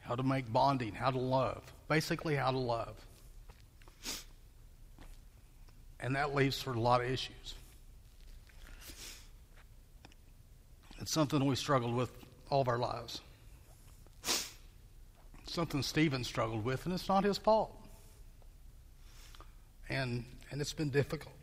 how 0.00 0.14
to 0.14 0.22
make 0.22 0.52
bonding, 0.52 0.92
how 0.92 1.10
to 1.10 1.18
love, 1.18 1.62
basically, 1.88 2.34
how 2.34 2.50
to 2.50 2.58
love. 2.58 2.94
And 6.00 6.16
that 6.16 6.34
leaves 6.34 6.60
for 6.60 6.72
a 6.72 6.80
lot 6.80 7.00
of 7.00 7.10
issues. 7.10 7.54
It's 10.98 11.12
something 11.12 11.44
we 11.44 11.54
struggled 11.54 11.94
with 11.94 12.10
all 12.50 12.60
of 12.60 12.68
our 12.68 12.78
lives. 12.78 13.20
Something 15.46 15.82
Stephen 15.82 16.22
struggled 16.22 16.64
with, 16.64 16.84
and 16.84 16.94
it's 16.94 17.08
not 17.08 17.24
his 17.24 17.38
fault. 17.38 17.74
And, 19.88 20.24
and 20.50 20.60
it's 20.60 20.72
been 20.72 20.90
difficult. 20.90 21.34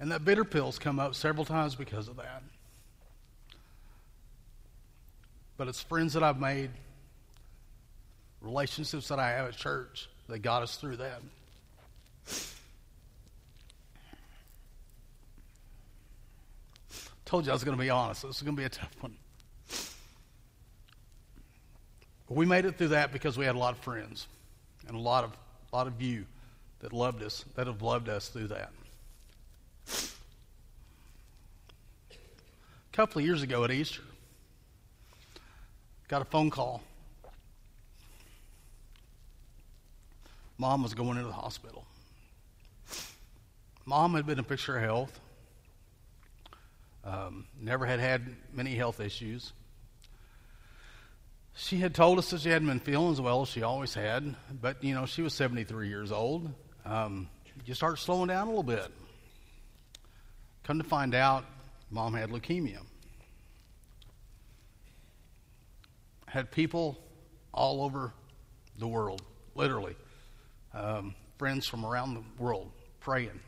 And 0.00 0.10
that 0.10 0.24
bitter 0.24 0.44
pill's 0.44 0.78
come 0.78 0.98
up 0.98 1.14
several 1.14 1.44
times 1.44 1.76
because 1.76 2.08
of 2.08 2.16
that. 2.16 2.42
But 5.56 5.68
it's 5.68 5.80
friends 5.80 6.14
that 6.14 6.24
I've 6.24 6.40
made, 6.40 6.70
relationships 8.40 9.06
that 9.08 9.20
I 9.20 9.30
have 9.30 9.46
at 9.46 9.56
church 9.56 10.08
that 10.28 10.40
got 10.40 10.62
us 10.62 10.76
through 10.76 10.96
that. 10.96 11.20
Told 17.32 17.46
you 17.46 17.52
I 17.52 17.54
was 17.54 17.64
going 17.64 17.78
to 17.78 17.82
be 17.82 17.88
honest. 17.88 18.24
This 18.24 18.36
is 18.36 18.42
going 18.42 18.54
to 18.56 18.60
be 18.60 18.66
a 18.66 18.68
tough 18.68 18.94
one. 19.00 19.16
But 22.28 22.36
we 22.36 22.44
made 22.44 22.66
it 22.66 22.76
through 22.76 22.88
that 22.88 23.10
because 23.10 23.38
we 23.38 23.46
had 23.46 23.54
a 23.54 23.58
lot 23.58 23.72
of 23.72 23.78
friends 23.78 24.26
and 24.86 24.94
a 24.94 25.00
lot 25.00 25.24
of, 25.24 25.32
a 25.72 25.76
lot 25.76 25.86
of 25.86 26.02
you 26.02 26.26
that 26.80 26.92
loved 26.92 27.22
us, 27.22 27.46
that 27.54 27.66
have 27.66 27.80
loved 27.80 28.10
us 28.10 28.28
through 28.28 28.48
that. 28.48 28.70
A 32.92 32.92
couple 32.92 33.20
of 33.20 33.24
years 33.24 33.40
ago 33.40 33.64
at 33.64 33.70
Easter, 33.70 34.02
got 36.08 36.20
a 36.20 36.26
phone 36.26 36.50
call. 36.50 36.82
Mom 40.58 40.82
was 40.82 40.92
going 40.92 41.16
into 41.16 41.28
the 41.28 41.32
hospital. 41.32 41.86
Mom 43.86 44.12
had 44.12 44.26
been 44.26 44.38
in 44.38 44.44
picture 44.44 44.76
of 44.76 44.82
health. 44.82 45.21
Um, 47.04 47.46
never 47.60 47.84
had 47.84 48.00
had 48.00 48.36
many 48.52 48.74
health 48.74 49.00
issues. 49.00 49.52
She 51.54 51.78
had 51.78 51.94
told 51.94 52.18
us 52.18 52.30
that 52.30 52.40
she 52.40 52.48
hadn't 52.48 52.68
been 52.68 52.80
feeling 52.80 53.12
as 53.12 53.20
well 53.20 53.42
as 53.42 53.48
she 53.48 53.62
always 53.62 53.92
had, 53.92 54.34
but 54.60 54.82
you 54.82 54.94
know 54.94 55.04
she 55.04 55.22
was 55.22 55.34
73 55.34 55.88
years 55.88 56.12
old. 56.12 56.50
Um, 56.84 57.28
you 57.66 57.74
start 57.74 57.98
slowing 57.98 58.28
down 58.28 58.46
a 58.46 58.50
little 58.50 58.62
bit. 58.62 58.90
Come 60.64 60.78
to 60.78 60.84
find 60.84 61.14
out, 61.14 61.44
mom 61.90 62.14
had 62.14 62.30
leukemia. 62.30 62.78
Had 66.26 66.50
people 66.50 66.98
all 67.52 67.82
over 67.84 68.14
the 68.78 68.88
world, 68.88 69.22
literally, 69.54 69.94
um, 70.72 71.14
friends 71.36 71.66
from 71.66 71.84
around 71.84 72.14
the 72.14 72.22
world 72.42 72.70
praying. 73.00 73.40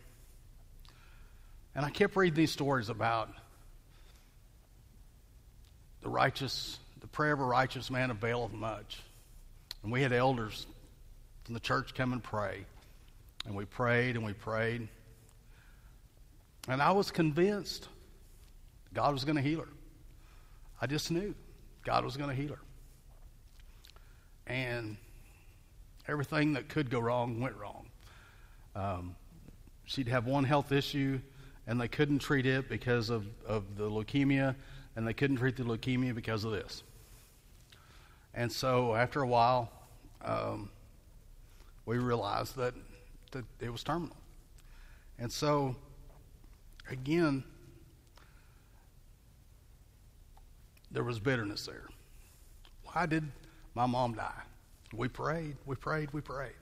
And 1.74 1.84
I 1.86 1.90
kept 1.90 2.16
reading 2.16 2.36
these 2.36 2.52
stories 2.52 2.88
about 2.88 3.30
the 6.04 6.10
righteous, 6.10 6.78
the 7.00 7.06
prayer 7.06 7.32
of 7.32 7.40
a 7.40 7.44
righteous 7.44 7.90
man 7.90 8.10
availeth 8.10 8.52
much. 8.52 9.00
And 9.82 9.90
we 9.90 10.02
had 10.02 10.12
elders 10.12 10.66
from 11.44 11.54
the 11.54 11.60
church 11.60 11.94
come 11.94 12.12
and 12.12 12.22
pray. 12.22 12.66
And 13.46 13.56
we 13.56 13.64
prayed 13.64 14.16
and 14.16 14.24
we 14.24 14.34
prayed. 14.34 14.86
And 16.68 16.80
I 16.80 16.92
was 16.92 17.10
convinced 17.10 17.88
God 18.92 19.14
was 19.14 19.24
going 19.24 19.36
to 19.36 19.42
heal 19.42 19.60
her. 19.60 19.68
I 20.80 20.86
just 20.86 21.10
knew 21.10 21.34
God 21.84 22.04
was 22.04 22.18
going 22.18 22.28
to 22.28 22.36
heal 22.36 22.50
her. 22.50 22.60
And 24.46 24.98
everything 26.06 26.52
that 26.52 26.68
could 26.68 26.90
go 26.90 27.00
wrong 27.00 27.40
went 27.40 27.56
wrong. 27.56 27.86
Um, 28.76 29.16
she'd 29.86 30.08
have 30.08 30.26
one 30.26 30.44
health 30.44 30.70
issue, 30.70 31.20
and 31.66 31.80
they 31.80 31.88
couldn't 31.88 32.18
treat 32.18 32.44
it 32.44 32.68
because 32.68 33.08
of, 33.08 33.26
of 33.46 33.76
the 33.76 33.88
leukemia, 33.88 34.54
and 34.96 35.06
they 35.06 35.14
couldn't 35.14 35.36
treat 35.36 35.56
the 35.56 35.64
leukemia 35.64 36.14
because 36.14 36.44
of 36.44 36.52
this. 36.52 36.82
And 38.34 38.50
so 38.50 38.94
after 38.94 39.22
a 39.22 39.26
while, 39.26 39.70
um, 40.24 40.70
we 41.86 41.98
realized 41.98 42.56
that, 42.56 42.74
that 43.32 43.44
it 43.60 43.70
was 43.70 43.82
terminal. 43.82 44.16
And 45.18 45.30
so, 45.30 45.76
again, 46.90 47.44
there 50.90 51.04
was 51.04 51.18
bitterness 51.18 51.66
there. 51.66 51.88
Why 52.92 53.06
did 53.06 53.24
my 53.74 53.86
mom 53.86 54.14
die? 54.14 54.42
We 54.92 55.08
prayed, 55.08 55.56
we 55.66 55.76
prayed, 55.76 56.12
we 56.12 56.20
prayed. 56.20 56.54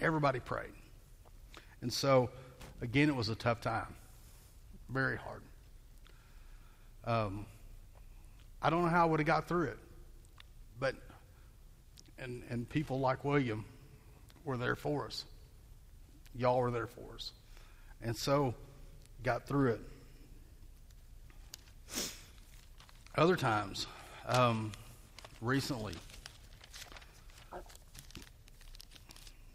Everybody 0.00 0.40
prayed. 0.40 0.72
And 1.80 1.92
so, 1.92 2.30
again, 2.82 3.08
it 3.08 3.16
was 3.16 3.28
a 3.28 3.34
tough 3.34 3.60
time. 3.60 3.94
Very 4.90 5.16
hard. 5.16 5.42
Um, 7.04 7.46
I 8.60 8.70
don't 8.70 8.82
know 8.82 8.88
how 8.88 9.02
I 9.02 9.10
would 9.10 9.20
have 9.20 9.26
got 9.26 9.48
through 9.48 9.64
it, 9.64 9.78
but 10.78 10.94
and 12.18 12.42
and 12.50 12.68
people 12.68 12.98
like 12.98 13.24
William 13.24 13.64
were 14.44 14.56
there 14.56 14.76
for 14.76 15.06
us. 15.06 15.24
Y'all 16.34 16.58
were 16.58 16.70
there 16.70 16.86
for 16.86 17.14
us, 17.14 17.32
and 18.02 18.16
so 18.16 18.54
got 19.22 19.46
through 19.46 19.72
it. 19.72 19.80
Other 23.16 23.36
times, 23.36 23.86
um, 24.26 24.70
recently, 25.40 25.94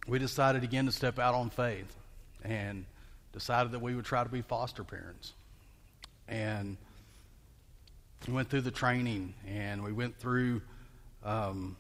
we 0.08 0.20
decided 0.20 0.64
again 0.64 0.86
to 0.86 0.92
step 0.92 1.20
out 1.20 1.34
on 1.34 1.50
faith 1.50 1.96
and 2.44 2.86
decided 3.32 3.72
that 3.72 3.80
we 3.80 3.96
would 3.96 4.06
try 4.06 4.24
to 4.24 4.30
be 4.30 4.42
foster 4.42 4.84
parents. 4.84 5.34
And 6.28 6.78
we 8.28 8.34
went 8.34 8.50
through 8.50 8.62
the 8.62 8.72
training 8.72 9.34
and 9.48 9.84
we 9.84 9.92
went 9.92 10.18
through 10.18 10.62
um, 11.24 11.76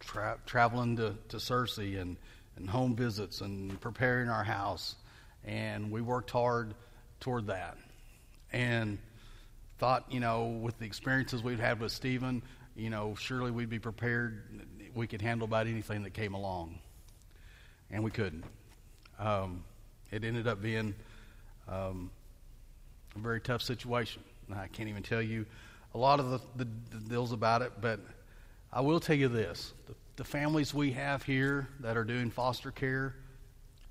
tra- 0.00 0.38
traveling 0.46 0.96
to, 0.96 1.14
to 1.28 1.36
Searcy 1.36 2.00
and, 2.00 2.16
and 2.56 2.68
home 2.68 2.94
visits 2.94 3.40
and 3.40 3.80
preparing 3.80 4.28
our 4.28 4.44
house. 4.44 4.96
And 5.44 5.90
we 5.90 6.02
worked 6.02 6.30
hard 6.30 6.74
toward 7.20 7.46
that. 7.46 7.78
And 8.52 8.98
thought, 9.78 10.04
you 10.10 10.20
know, 10.20 10.46
with 10.46 10.78
the 10.78 10.84
experiences 10.84 11.42
we've 11.42 11.60
had 11.60 11.80
with 11.80 11.92
Stephen, 11.92 12.42
you 12.76 12.90
know, 12.90 13.14
surely 13.14 13.50
we'd 13.50 13.70
be 13.70 13.78
prepared. 13.78 14.42
We 14.94 15.06
could 15.06 15.22
handle 15.22 15.44
about 15.46 15.66
anything 15.66 16.02
that 16.02 16.14
came 16.14 16.34
along. 16.34 16.78
And 17.90 18.04
we 18.04 18.10
couldn't. 18.10 18.44
Um, 19.18 19.64
it 20.10 20.24
ended 20.24 20.46
up 20.46 20.60
being 20.60 20.94
um, 21.68 22.10
a 23.16 23.18
very 23.18 23.40
tough 23.40 23.62
situation. 23.62 24.22
I 24.54 24.66
can't 24.68 24.88
even 24.88 25.02
tell 25.02 25.22
you 25.22 25.46
a 25.94 25.98
lot 25.98 26.20
of 26.20 26.30
the, 26.30 26.40
the, 26.56 26.68
the 26.90 27.08
deals 27.08 27.32
about 27.32 27.62
it, 27.62 27.72
but 27.80 28.00
I 28.72 28.80
will 28.80 29.00
tell 29.00 29.16
you 29.16 29.28
this 29.28 29.72
the, 29.86 29.94
the 30.16 30.24
families 30.24 30.74
we 30.74 30.92
have 30.92 31.22
here 31.22 31.68
that 31.80 31.96
are 31.96 32.04
doing 32.04 32.30
foster 32.30 32.70
care, 32.70 33.14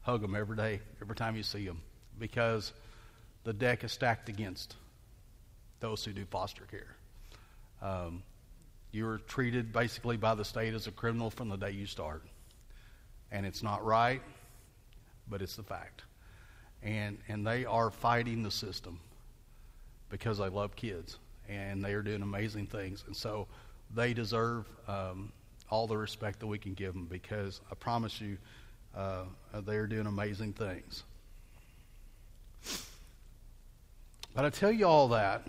hug 0.01 0.21
them 0.21 0.35
every 0.35 0.55
day, 0.55 0.81
every 1.01 1.15
time 1.15 1.35
you 1.35 1.43
see 1.43 1.65
them, 1.65 1.81
because 2.19 2.73
the 3.43 3.53
deck 3.53 3.83
is 3.83 3.91
stacked 3.91 4.29
against 4.29 4.75
those 5.79 6.03
who 6.03 6.11
do 6.11 6.25
foster 6.25 6.65
care. 6.65 6.95
Um, 7.81 8.23
you're 8.91 9.19
treated 9.19 9.71
basically 9.71 10.17
by 10.17 10.35
the 10.35 10.45
state 10.45 10.73
as 10.73 10.87
a 10.87 10.91
criminal 10.91 11.29
from 11.29 11.49
the 11.49 11.57
day 11.57 11.71
you 11.71 11.85
start. 11.85 12.23
And 13.31 13.45
it's 13.45 13.61
not 13.61 13.85
right, 13.85 14.21
but 15.29 15.41
it's 15.41 15.55
the 15.55 15.63
fact. 15.63 16.03
And, 16.81 17.17
and 17.27 17.45
they 17.45 17.65
are 17.65 17.91
fighting 17.91 18.43
the 18.43 18.51
system 18.51 18.99
because 20.09 20.37
they 20.37 20.49
love 20.49 20.75
kids 20.75 21.17
and 21.49 21.83
they 21.83 21.93
are 21.93 22.01
doing 22.01 22.21
amazing 22.21 22.67
things. 22.67 23.03
And 23.07 23.15
so 23.15 23.47
they 23.95 24.13
deserve 24.13 24.65
um, 24.87 25.31
all 25.69 25.87
the 25.87 25.97
respect 25.97 26.39
that 26.39 26.47
we 26.47 26.57
can 26.57 26.73
give 26.73 26.93
them 26.93 27.05
because 27.05 27.61
I 27.71 27.75
promise 27.75 28.19
you, 28.19 28.37
uh, 28.95 29.23
they 29.65 29.75
are 29.75 29.87
doing 29.87 30.07
amazing 30.07 30.53
things. 30.53 31.03
But 34.33 34.45
I 34.45 34.49
tell 34.49 34.71
you 34.71 34.85
all 34.85 35.09
that. 35.09 35.47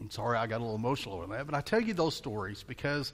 I'm 0.00 0.10
sorry 0.10 0.38
I 0.38 0.46
got 0.46 0.58
a 0.58 0.64
little 0.64 0.76
emotional 0.76 1.16
over 1.16 1.26
that, 1.36 1.46
but 1.46 1.54
I 1.54 1.60
tell 1.60 1.80
you 1.80 1.92
those 1.92 2.16
stories 2.16 2.64
because 2.66 3.12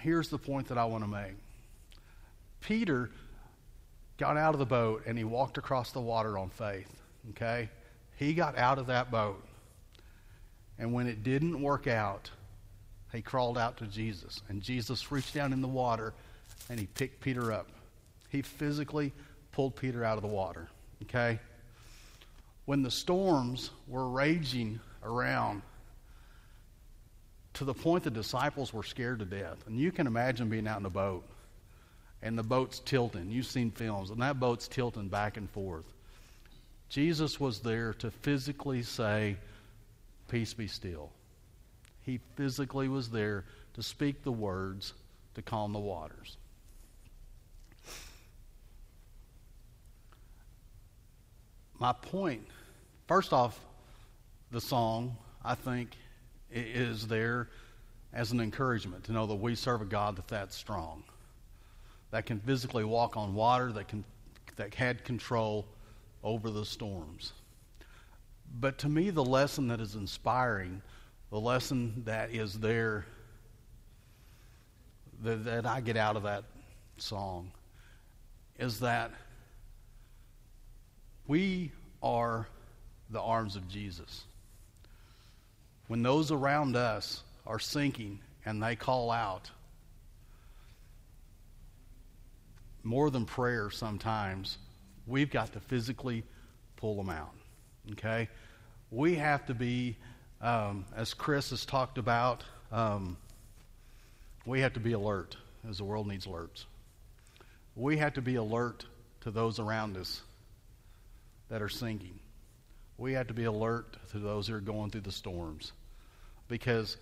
here's 0.00 0.28
the 0.28 0.38
point 0.38 0.68
that 0.68 0.78
I 0.78 0.84
want 0.86 1.04
to 1.04 1.10
make. 1.10 1.34
Peter 2.60 3.10
got 4.16 4.36
out 4.36 4.54
of 4.54 4.58
the 4.58 4.66
boat 4.66 5.02
and 5.06 5.18
he 5.18 5.24
walked 5.24 5.58
across 5.58 5.92
the 5.92 6.00
water 6.00 6.38
on 6.38 6.48
faith. 6.48 6.90
Okay? 7.30 7.68
He 8.16 8.34
got 8.34 8.56
out 8.56 8.78
of 8.78 8.86
that 8.86 9.10
boat. 9.10 9.42
And 10.78 10.92
when 10.92 11.06
it 11.06 11.22
didn't 11.22 11.60
work 11.60 11.86
out, 11.86 12.30
he 13.12 13.22
crawled 13.22 13.58
out 13.58 13.76
to 13.78 13.86
Jesus. 13.86 14.40
And 14.48 14.62
Jesus 14.62 15.12
reached 15.12 15.34
down 15.34 15.52
in 15.52 15.60
the 15.60 15.68
water 15.68 16.14
and 16.68 16.78
he 16.78 16.86
picked 16.86 17.20
Peter 17.20 17.52
up. 17.52 17.68
He 18.28 18.42
physically 18.42 19.12
pulled 19.52 19.76
Peter 19.76 20.04
out 20.04 20.16
of 20.16 20.22
the 20.22 20.28
water. 20.28 20.68
Okay? 21.02 21.38
When 22.64 22.82
the 22.82 22.90
storms 22.90 23.70
were 23.86 24.08
raging 24.08 24.80
around 25.02 25.62
to 27.54 27.64
the 27.64 27.74
point 27.74 28.02
the 28.02 28.10
disciples 28.10 28.72
were 28.72 28.82
scared 28.82 29.20
to 29.20 29.24
death. 29.24 29.64
And 29.66 29.78
you 29.78 29.92
can 29.92 30.06
imagine 30.06 30.48
being 30.48 30.66
out 30.66 30.80
in 30.80 30.86
a 30.86 30.90
boat 30.90 31.24
and 32.22 32.38
the 32.38 32.42
boat's 32.42 32.80
tilting. 32.80 33.30
You've 33.30 33.46
seen 33.46 33.70
films, 33.70 34.10
and 34.10 34.20
that 34.22 34.40
boat's 34.40 34.66
tilting 34.66 35.08
back 35.08 35.36
and 35.36 35.48
forth. 35.50 35.84
Jesus 36.94 37.40
was 37.40 37.58
there 37.58 37.92
to 37.94 38.08
physically 38.08 38.84
say, 38.84 39.36
Peace 40.28 40.54
be 40.54 40.68
still. 40.68 41.10
He 42.02 42.20
physically 42.36 42.86
was 42.86 43.10
there 43.10 43.42
to 43.72 43.82
speak 43.82 44.22
the 44.22 44.30
words 44.30 44.92
to 45.34 45.42
calm 45.42 45.72
the 45.72 45.80
waters. 45.80 46.36
My 51.80 51.92
point, 51.92 52.46
first 53.08 53.32
off, 53.32 53.58
the 54.52 54.60
song, 54.60 55.16
I 55.44 55.56
think, 55.56 55.96
is 56.52 57.08
there 57.08 57.48
as 58.12 58.30
an 58.30 58.38
encouragement 58.38 59.02
to 59.06 59.12
know 59.12 59.26
that 59.26 59.34
we 59.34 59.56
serve 59.56 59.82
a 59.82 59.84
God 59.84 60.14
that 60.14 60.28
that's 60.28 60.54
strong, 60.54 61.02
that 62.12 62.24
can 62.24 62.38
physically 62.38 62.84
walk 62.84 63.16
on 63.16 63.34
water, 63.34 63.72
that 63.72 63.88
can 63.88 64.04
that 64.54 64.72
had 64.72 65.04
control 65.04 65.66
over 66.24 66.50
the 66.50 66.64
storms. 66.64 67.32
But 68.58 68.78
to 68.78 68.88
me, 68.88 69.10
the 69.10 69.24
lesson 69.24 69.68
that 69.68 69.80
is 69.80 69.94
inspiring, 69.94 70.82
the 71.30 71.38
lesson 71.38 72.02
that 72.06 72.34
is 72.34 72.58
there 72.58 73.04
that, 75.22 75.44
that 75.44 75.66
I 75.66 75.80
get 75.80 75.96
out 75.96 76.16
of 76.16 76.24
that 76.24 76.44
song, 76.96 77.50
is 78.58 78.80
that 78.80 79.10
we 81.26 81.70
are 82.02 82.46
the 83.10 83.20
arms 83.20 83.56
of 83.56 83.68
Jesus. 83.68 84.24
When 85.88 86.02
those 86.02 86.30
around 86.30 86.76
us 86.76 87.22
are 87.46 87.58
sinking 87.58 88.20
and 88.46 88.62
they 88.62 88.76
call 88.76 89.10
out, 89.10 89.50
more 92.82 93.10
than 93.10 93.24
prayer 93.24 93.70
sometimes, 93.70 94.58
we've 95.06 95.30
got 95.30 95.52
to 95.52 95.60
physically 95.60 96.24
pull 96.76 96.96
them 96.96 97.10
out. 97.10 97.34
Okay? 97.92 98.28
We 98.90 99.14
have 99.16 99.46
to 99.46 99.54
be, 99.54 99.96
um, 100.40 100.84
as 100.96 101.14
Chris 101.14 101.50
has 101.50 101.66
talked 101.66 101.98
about, 101.98 102.44
um, 102.72 103.16
we 104.46 104.60
have 104.60 104.74
to 104.74 104.80
be 104.80 104.92
alert, 104.92 105.36
as 105.68 105.78
the 105.78 105.84
world 105.84 106.06
needs 106.06 106.26
alerts. 106.26 106.64
We 107.76 107.96
have 107.96 108.14
to 108.14 108.22
be 108.22 108.36
alert 108.36 108.86
to 109.22 109.30
those 109.30 109.58
around 109.58 109.96
us 109.96 110.22
that 111.48 111.62
are 111.62 111.68
sinking. 111.68 112.18
We 112.98 113.14
have 113.14 113.26
to 113.28 113.34
be 113.34 113.44
alert 113.44 113.96
to 114.12 114.18
those 114.18 114.46
who 114.46 114.54
are 114.54 114.60
going 114.60 114.90
through 114.90 115.00
the 115.02 115.12
storms 115.12 115.72
because 116.48 116.96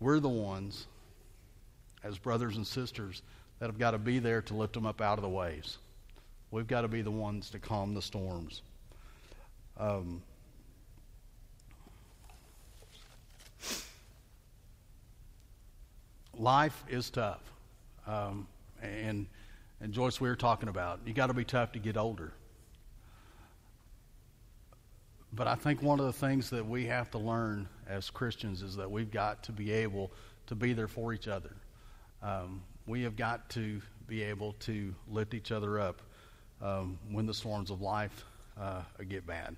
we're 0.00 0.18
the 0.18 0.28
ones, 0.28 0.86
as 2.02 2.18
brothers 2.18 2.56
and 2.56 2.66
sisters, 2.66 3.22
that 3.58 3.66
have 3.66 3.78
got 3.78 3.92
to 3.92 3.98
be 3.98 4.18
there 4.18 4.42
to 4.42 4.54
lift 4.54 4.72
them 4.72 4.86
up 4.86 5.00
out 5.00 5.18
of 5.18 5.22
the 5.22 5.28
waves. 5.28 5.78
We've 6.50 6.66
got 6.66 6.80
to 6.80 6.88
be 6.88 7.02
the 7.02 7.10
ones 7.10 7.50
to 7.50 7.58
calm 7.58 7.94
the 7.94 8.02
storms. 8.02 8.62
Um, 9.78 10.22
life 16.36 16.82
is 16.88 17.08
tough. 17.10 17.40
Um, 18.06 18.48
and, 18.82 19.26
and 19.80 19.92
Joyce, 19.92 20.20
we 20.20 20.28
were 20.28 20.36
talking 20.36 20.68
about, 20.68 21.00
you 21.06 21.12
got 21.12 21.28
to 21.28 21.34
be 21.34 21.44
tough 21.44 21.72
to 21.72 21.78
get 21.78 21.96
older. 21.96 22.32
But 25.32 25.46
I 25.46 25.54
think 25.54 25.82
one 25.82 26.00
of 26.00 26.06
the 26.06 26.12
things 26.12 26.50
that 26.50 26.66
we 26.66 26.86
have 26.86 27.12
to 27.12 27.18
learn 27.18 27.68
as 27.86 28.10
Christians 28.10 28.62
is 28.62 28.74
that 28.74 28.90
we've 28.90 29.12
got 29.12 29.44
to 29.44 29.52
be 29.52 29.70
able 29.70 30.10
to 30.48 30.56
be 30.56 30.72
there 30.72 30.88
for 30.88 31.12
each 31.12 31.28
other. 31.28 31.54
Um, 32.22 32.62
we 32.86 33.02
have 33.02 33.14
got 33.14 33.48
to 33.50 33.80
be 34.08 34.24
able 34.24 34.54
to 34.54 34.92
lift 35.08 35.34
each 35.34 35.52
other 35.52 35.78
up 35.78 36.02
um, 36.62 36.98
when 37.10 37.26
the 37.26 37.34
storms 37.34 37.70
of 37.70 37.80
life 37.80 38.24
uh, 38.60 38.82
get 39.08 39.26
bad. 39.26 39.56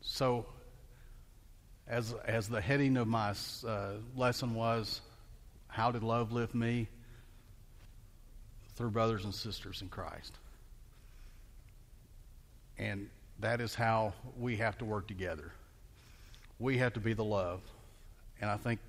So, 0.00 0.46
as 1.86 2.14
as 2.24 2.48
the 2.48 2.60
heading 2.60 2.96
of 2.96 3.06
my 3.06 3.34
uh, 3.66 3.92
lesson 4.16 4.54
was, 4.54 5.00
how 5.68 5.90
did 5.90 6.02
love 6.02 6.32
lift 6.32 6.54
me? 6.54 6.88
Through 8.74 8.90
brothers 8.90 9.24
and 9.24 9.34
sisters 9.34 9.82
in 9.82 9.88
Christ. 9.88 10.32
And 12.78 13.10
that 13.40 13.60
is 13.60 13.74
how 13.74 14.14
we 14.38 14.56
have 14.56 14.78
to 14.78 14.84
work 14.84 15.08
together. 15.08 15.52
We 16.58 16.78
have 16.78 16.94
to 16.94 17.00
be 17.00 17.12
the 17.12 17.24
love. 17.24 17.60
And 18.40 18.50
I 18.50 18.56
think 18.56 18.80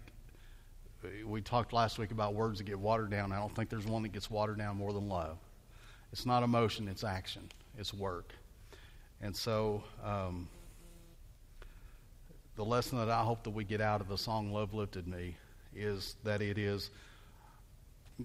we 1.26 1.42
talked 1.42 1.74
last 1.74 1.98
week 1.98 2.12
about 2.12 2.34
words 2.34 2.58
that 2.58 2.66
get 2.66 2.80
watered 2.80 3.10
down. 3.10 3.32
I 3.32 3.38
don't 3.38 3.56
think 3.56 3.70
there's 3.70 3.86
one 3.86 4.04
that 4.04 4.12
gets 4.12 4.30
watered 4.30 4.58
down 4.58 4.78
more 4.78 4.94
than 4.94 5.08
love. 5.08 5.38
It's 6.12 6.26
not 6.26 6.44
emotion, 6.44 6.88
it's 6.88 7.04
action, 7.04 7.50
it's 7.78 7.94
work. 7.94 8.34
And 9.22 9.36
so, 9.36 9.84
um, 10.04 10.48
the 12.56 12.66
lesson 12.66 12.98
that 12.98 13.10
I 13.10 13.24
hope 13.24 13.44
that 13.44 13.52
we 13.52 13.64
get 13.64 13.80
out 13.80 14.02
of 14.02 14.08
the 14.10 14.18
song 14.18 14.52
Love 14.52 14.74
Lifted 14.74 15.08
Me 15.08 15.36
is 15.76 16.16
that 16.24 16.42
it 16.42 16.58
is 16.58 16.90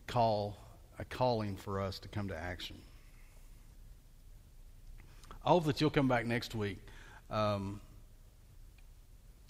call 0.07 0.57
a 0.99 1.05
calling 1.05 1.57
for 1.57 1.81
us 1.81 1.99
to 2.01 2.09
come 2.09 2.29
to 2.29 2.37
action. 2.37 2.77
I 5.45 5.51
hope 5.51 5.67
that 5.67 5.81
you'll 5.81 5.91
come 5.91 6.09
back 6.09 6.27
next 6.27 6.55
week. 6.55 6.79
Um, 7.31 7.81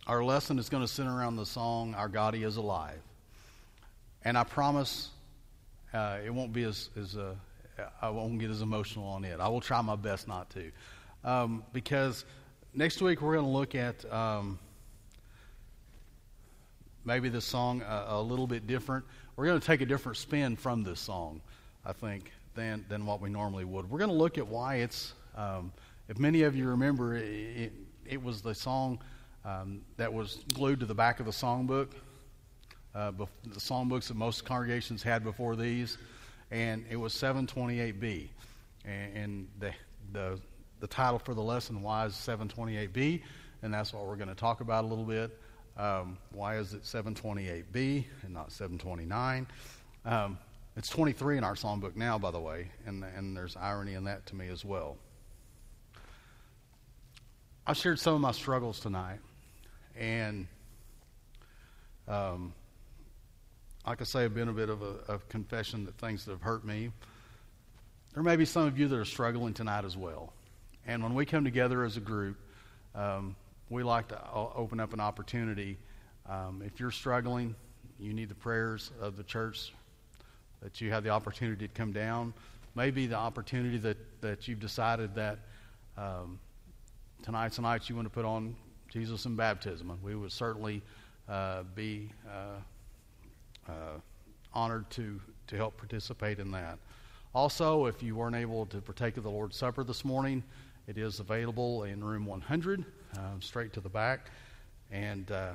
our 0.06 0.22
lesson 0.22 0.58
is 0.58 0.68
going 0.68 0.82
to 0.82 0.88
center 0.88 1.16
around 1.16 1.36
the 1.36 1.46
song 1.46 1.94
"Our 1.94 2.08
God 2.08 2.34
He 2.34 2.42
Is 2.42 2.56
Alive," 2.56 3.00
and 4.24 4.38
I 4.38 4.44
promise 4.44 5.10
uh, 5.92 6.18
it 6.24 6.30
won't 6.30 6.52
be 6.52 6.64
as, 6.64 6.90
as 6.96 7.16
uh, 7.16 7.34
I 8.00 8.10
won't 8.10 8.38
get 8.38 8.50
as 8.50 8.62
emotional 8.62 9.06
on 9.06 9.24
it. 9.24 9.40
I 9.40 9.48
will 9.48 9.60
try 9.60 9.80
my 9.82 9.96
best 9.96 10.28
not 10.28 10.50
to, 10.50 10.70
um, 11.24 11.64
because 11.72 12.24
next 12.74 13.02
week 13.02 13.20
we're 13.20 13.34
going 13.34 13.46
to 13.46 13.50
look 13.50 13.74
at 13.74 14.10
um, 14.12 14.58
maybe 17.04 17.28
the 17.28 17.40
song 17.40 17.82
a, 17.82 18.06
a, 18.08 18.22
little 18.22 18.46
bit 18.46 18.66
different. 18.66 19.04
We're 19.36 19.46
going 19.46 19.60
to 19.60 19.66
take 19.66 19.80
a 19.80 19.86
different 19.86 20.18
spin 20.18 20.56
from 20.56 20.82
this 20.82 21.00
song, 21.00 21.40
I 21.84 21.92
think, 21.92 22.32
than 22.54 22.84
than 22.88 23.06
what 23.06 23.20
we 23.20 23.30
normally 23.30 23.64
would. 23.64 23.90
We're 23.90 23.98
going 23.98 24.10
to 24.10 24.16
look 24.16 24.38
at 24.38 24.46
why 24.46 24.76
it's 24.76 25.12
um, 25.36 25.72
if 26.08 26.18
many 26.18 26.42
of 26.42 26.54
you 26.54 26.68
remember, 26.68 27.16
it, 27.16 27.24
it, 27.24 27.72
it 28.04 28.22
was 28.22 28.42
the 28.42 28.54
song 28.54 28.98
um, 29.44 29.80
that 29.96 30.12
was 30.12 30.44
glued 30.52 30.80
to 30.80 30.86
the 30.86 30.94
back 30.94 31.18
of 31.18 31.26
the 31.26 31.32
songbook, 31.32 31.88
uh, 32.94 33.10
the 33.10 33.26
songbooks 33.60 34.08
that 34.08 34.14
most 34.14 34.44
congregations 34.44 35.02
had 35.02 35.24
before 35.24 35.56
these, 35.56 35.98
and 36.50 36.84
it 36.88 36.96
was 36.96 37.12
728B. 37.14 38.28
And, 38.84 39.16
and 39.16 39.48
the, 39.58 39.72
the, 40.12 40.40
the 40.80 40.86
title 40.86 41.18
for 41.18 41.34
the 41.34 41.42
lesson, 41.42 41.82
Why 41.82 42.06
is 42.06 42.12
728B? 42.14 43.22
And 43.62 43.72
that's 43.72 43.92
what 43.92 44.06
we're 44.06 44.16
going 44.16 44.28
to 44.28 44.34
talk 44.34 44.60
about 44.60 44.84
a 44.84 44.86
little 44.86 45.04
bit. 45.04 45.38
Um, 45.76 46.18
why 46.30 46.58
is 46.58 46.74
it 46.74 46.82
728B 46.82 48.04
and 48.22 48.32
not 48.32 48.52
729? 48.52 49.46
Um, 50.04 50.38
it's 50.76 50.88
23 50.88 51.38
in 51.38 51.44
our 51.44 51.54
songbook 51.54 51.96
now, 51.96 52.18
by 52.18 52.30
the 52.30 52.40
way, 52.40 52.70
and, 52.86 53.04
and 53.04 53.36
there's 53.36 53.56
irony 53.56 53.94
in 53.94 54.04
that 54.04 54.26
to 54.26 54.36
me 54.36 54.48
as 54.48 54.64
well. 54.64 54.96
I 57.66 57.72
shared 57.72 57.98
some 57.98 58.14
of 58.14 58.20
my 58.20 58.32
struggles 58.32 58.78
tonight, 58.78 59.20
and 59.96 60.46
um, 62.06 62.52
like 63.86 64.00
I 64.00 64.04
say, 64.04 64.24
a 64.24 64.30
bit 64.30 64.48
of 64.48 64.82
a 64.82 64.94
of 65.08 65.28
confession 65.28 65.84
that 65.84 65.96
things 65.98 66.24
that 66.24 66.32
have 66.32 66.42
hurt 66.42 66.64
me. 66.64 66.90
There 68.14 68.22
may 68.22 68.36
be 68.36 68.44
some 68.44 68.66
of 68.66 68.78
you 68.78 68.88
that 68.88 68.98
are 68.98 69.04
struggling 69.04 69.54
tonight 69.54 69.84
as 69.84 69.96
well. 69.96 70.32
And 70.86 71.02
when 71.02 71.14
we 71.14 71.26
come 71.26 71.44
together 71.44 71.84
as 71.84 71.96
a 71.96 72.00
group, 72.00 72.36
um, 72.94 73.34
we 73.70 73.82
like 73.82 74.08
to 74.08 74.20
open 74.32 74.78
up 74.78 74.92
an 74.92 75.00
opportunity. 75.00 75.78
Um, 76.28 76.62
if 76.64 76.78
you're 76.78 76.90
struggling, 76.90 77.54
you 77.98 78.12
need 78.12 78.28
the 78.28 78.34
prayers 78.34 78.90
of 79.00 79.16
the 79.16 79.24
church, 79.24 79.72
that 80.62 80.80
you 80.80 80.90
have 80.90 81.04
the 81.04 81.10
opportunity 81.10 81.66
to 81.66 81.74
come 81.74 81.92
down. 81.92 82.32
Maybe 82.74 83.06
the 83.06 83.16
opportunity 83.16 83.78
that, 83.78 83.96
that 84.20 84.46
you've 84.48 84.60
decided 84.60 85.14
that 85.14 85.38
um, 85.96 86.38
tonight's 87.22 87.58
night 87.58 87.88
you 87.88 87.96
want 87.96 88.06
to 88.06 88.10
put 88.10 88.24
on 88.24 88.54
Jesus 88.88 89.24
and 89.26 89.36
baptism, 89.36 89.90
and 89.90 90.02
we 90.02 90.14
would 90.14 90.32
certainly 90.32 90.82
uh, 91.28 91.62
be 91.74 92.10
uh, 92.28 92.60
uh, 93.68 93.98
honored 94.52 94.88
to, 94.90 95.20
to 95.48 95.56
help 95.56 95.76
participate 95.76 96.38
in 96.38 96.50
that. 96.52 96.78
Also, 97.34 97.86
if 97.86 98.02
you 98.02 98.14
weren't 98.14 98.36
able 98.36 98.66
to 98.66 98.80
partake 98.80 99.16
of 99.16 99.24
the 99.24 99.30
Lord's 99.30 99.56
Supper 99.56 99.82
this 99.82 100.04
morning, 100.04 100.42
it 100.86 100.98
is 100.98 101.18
available 101.18 101.84
in 101.84 102.02
room 102.02 102.26
100, 102.26 102.84
um, 103.18 103.40
straight 103.40 103.72
to 103.72 103.80
the 103.80 103.88
back, 103.88 104.30
and 104.90 105.30
uh, 105.32 105.52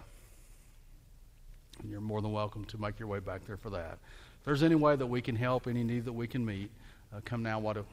you're 1.87 2.01
more 2.01 2.21
than 2.21 2.31
welcome 2.31 2.65
to 2.65 2.77
make 2.77 2.99
your 2.99 3.07
way 3.07 3.19
back 3.19 3.45
there 3.45 3.57
for 3.57 3.69
that. 3.69 3.99
If 4.39 4.45
there's 4.45 4.63
any 4.63 4.75
way 4.75 4.95
that 4.95 5.05
we 5.05 5.21
can 5.21 5.35
help, 5.35 5.67
any 5.67 5.83
need 5.83 6.05
that 6.05 6.13
we 6.13 6.27
can 6.27 6.45
meet, 6.45 6.69
uh, 7.15 7.21
come 7.23 7.43
now 7.43 7.59
while, 7.59 7.85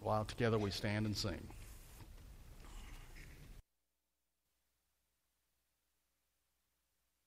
while 0.00 0.24
together 0.24 0.58
we 0.58 0.70
stand 0.70 1.06
and 1.06 1.16
sing. 1.16 1.40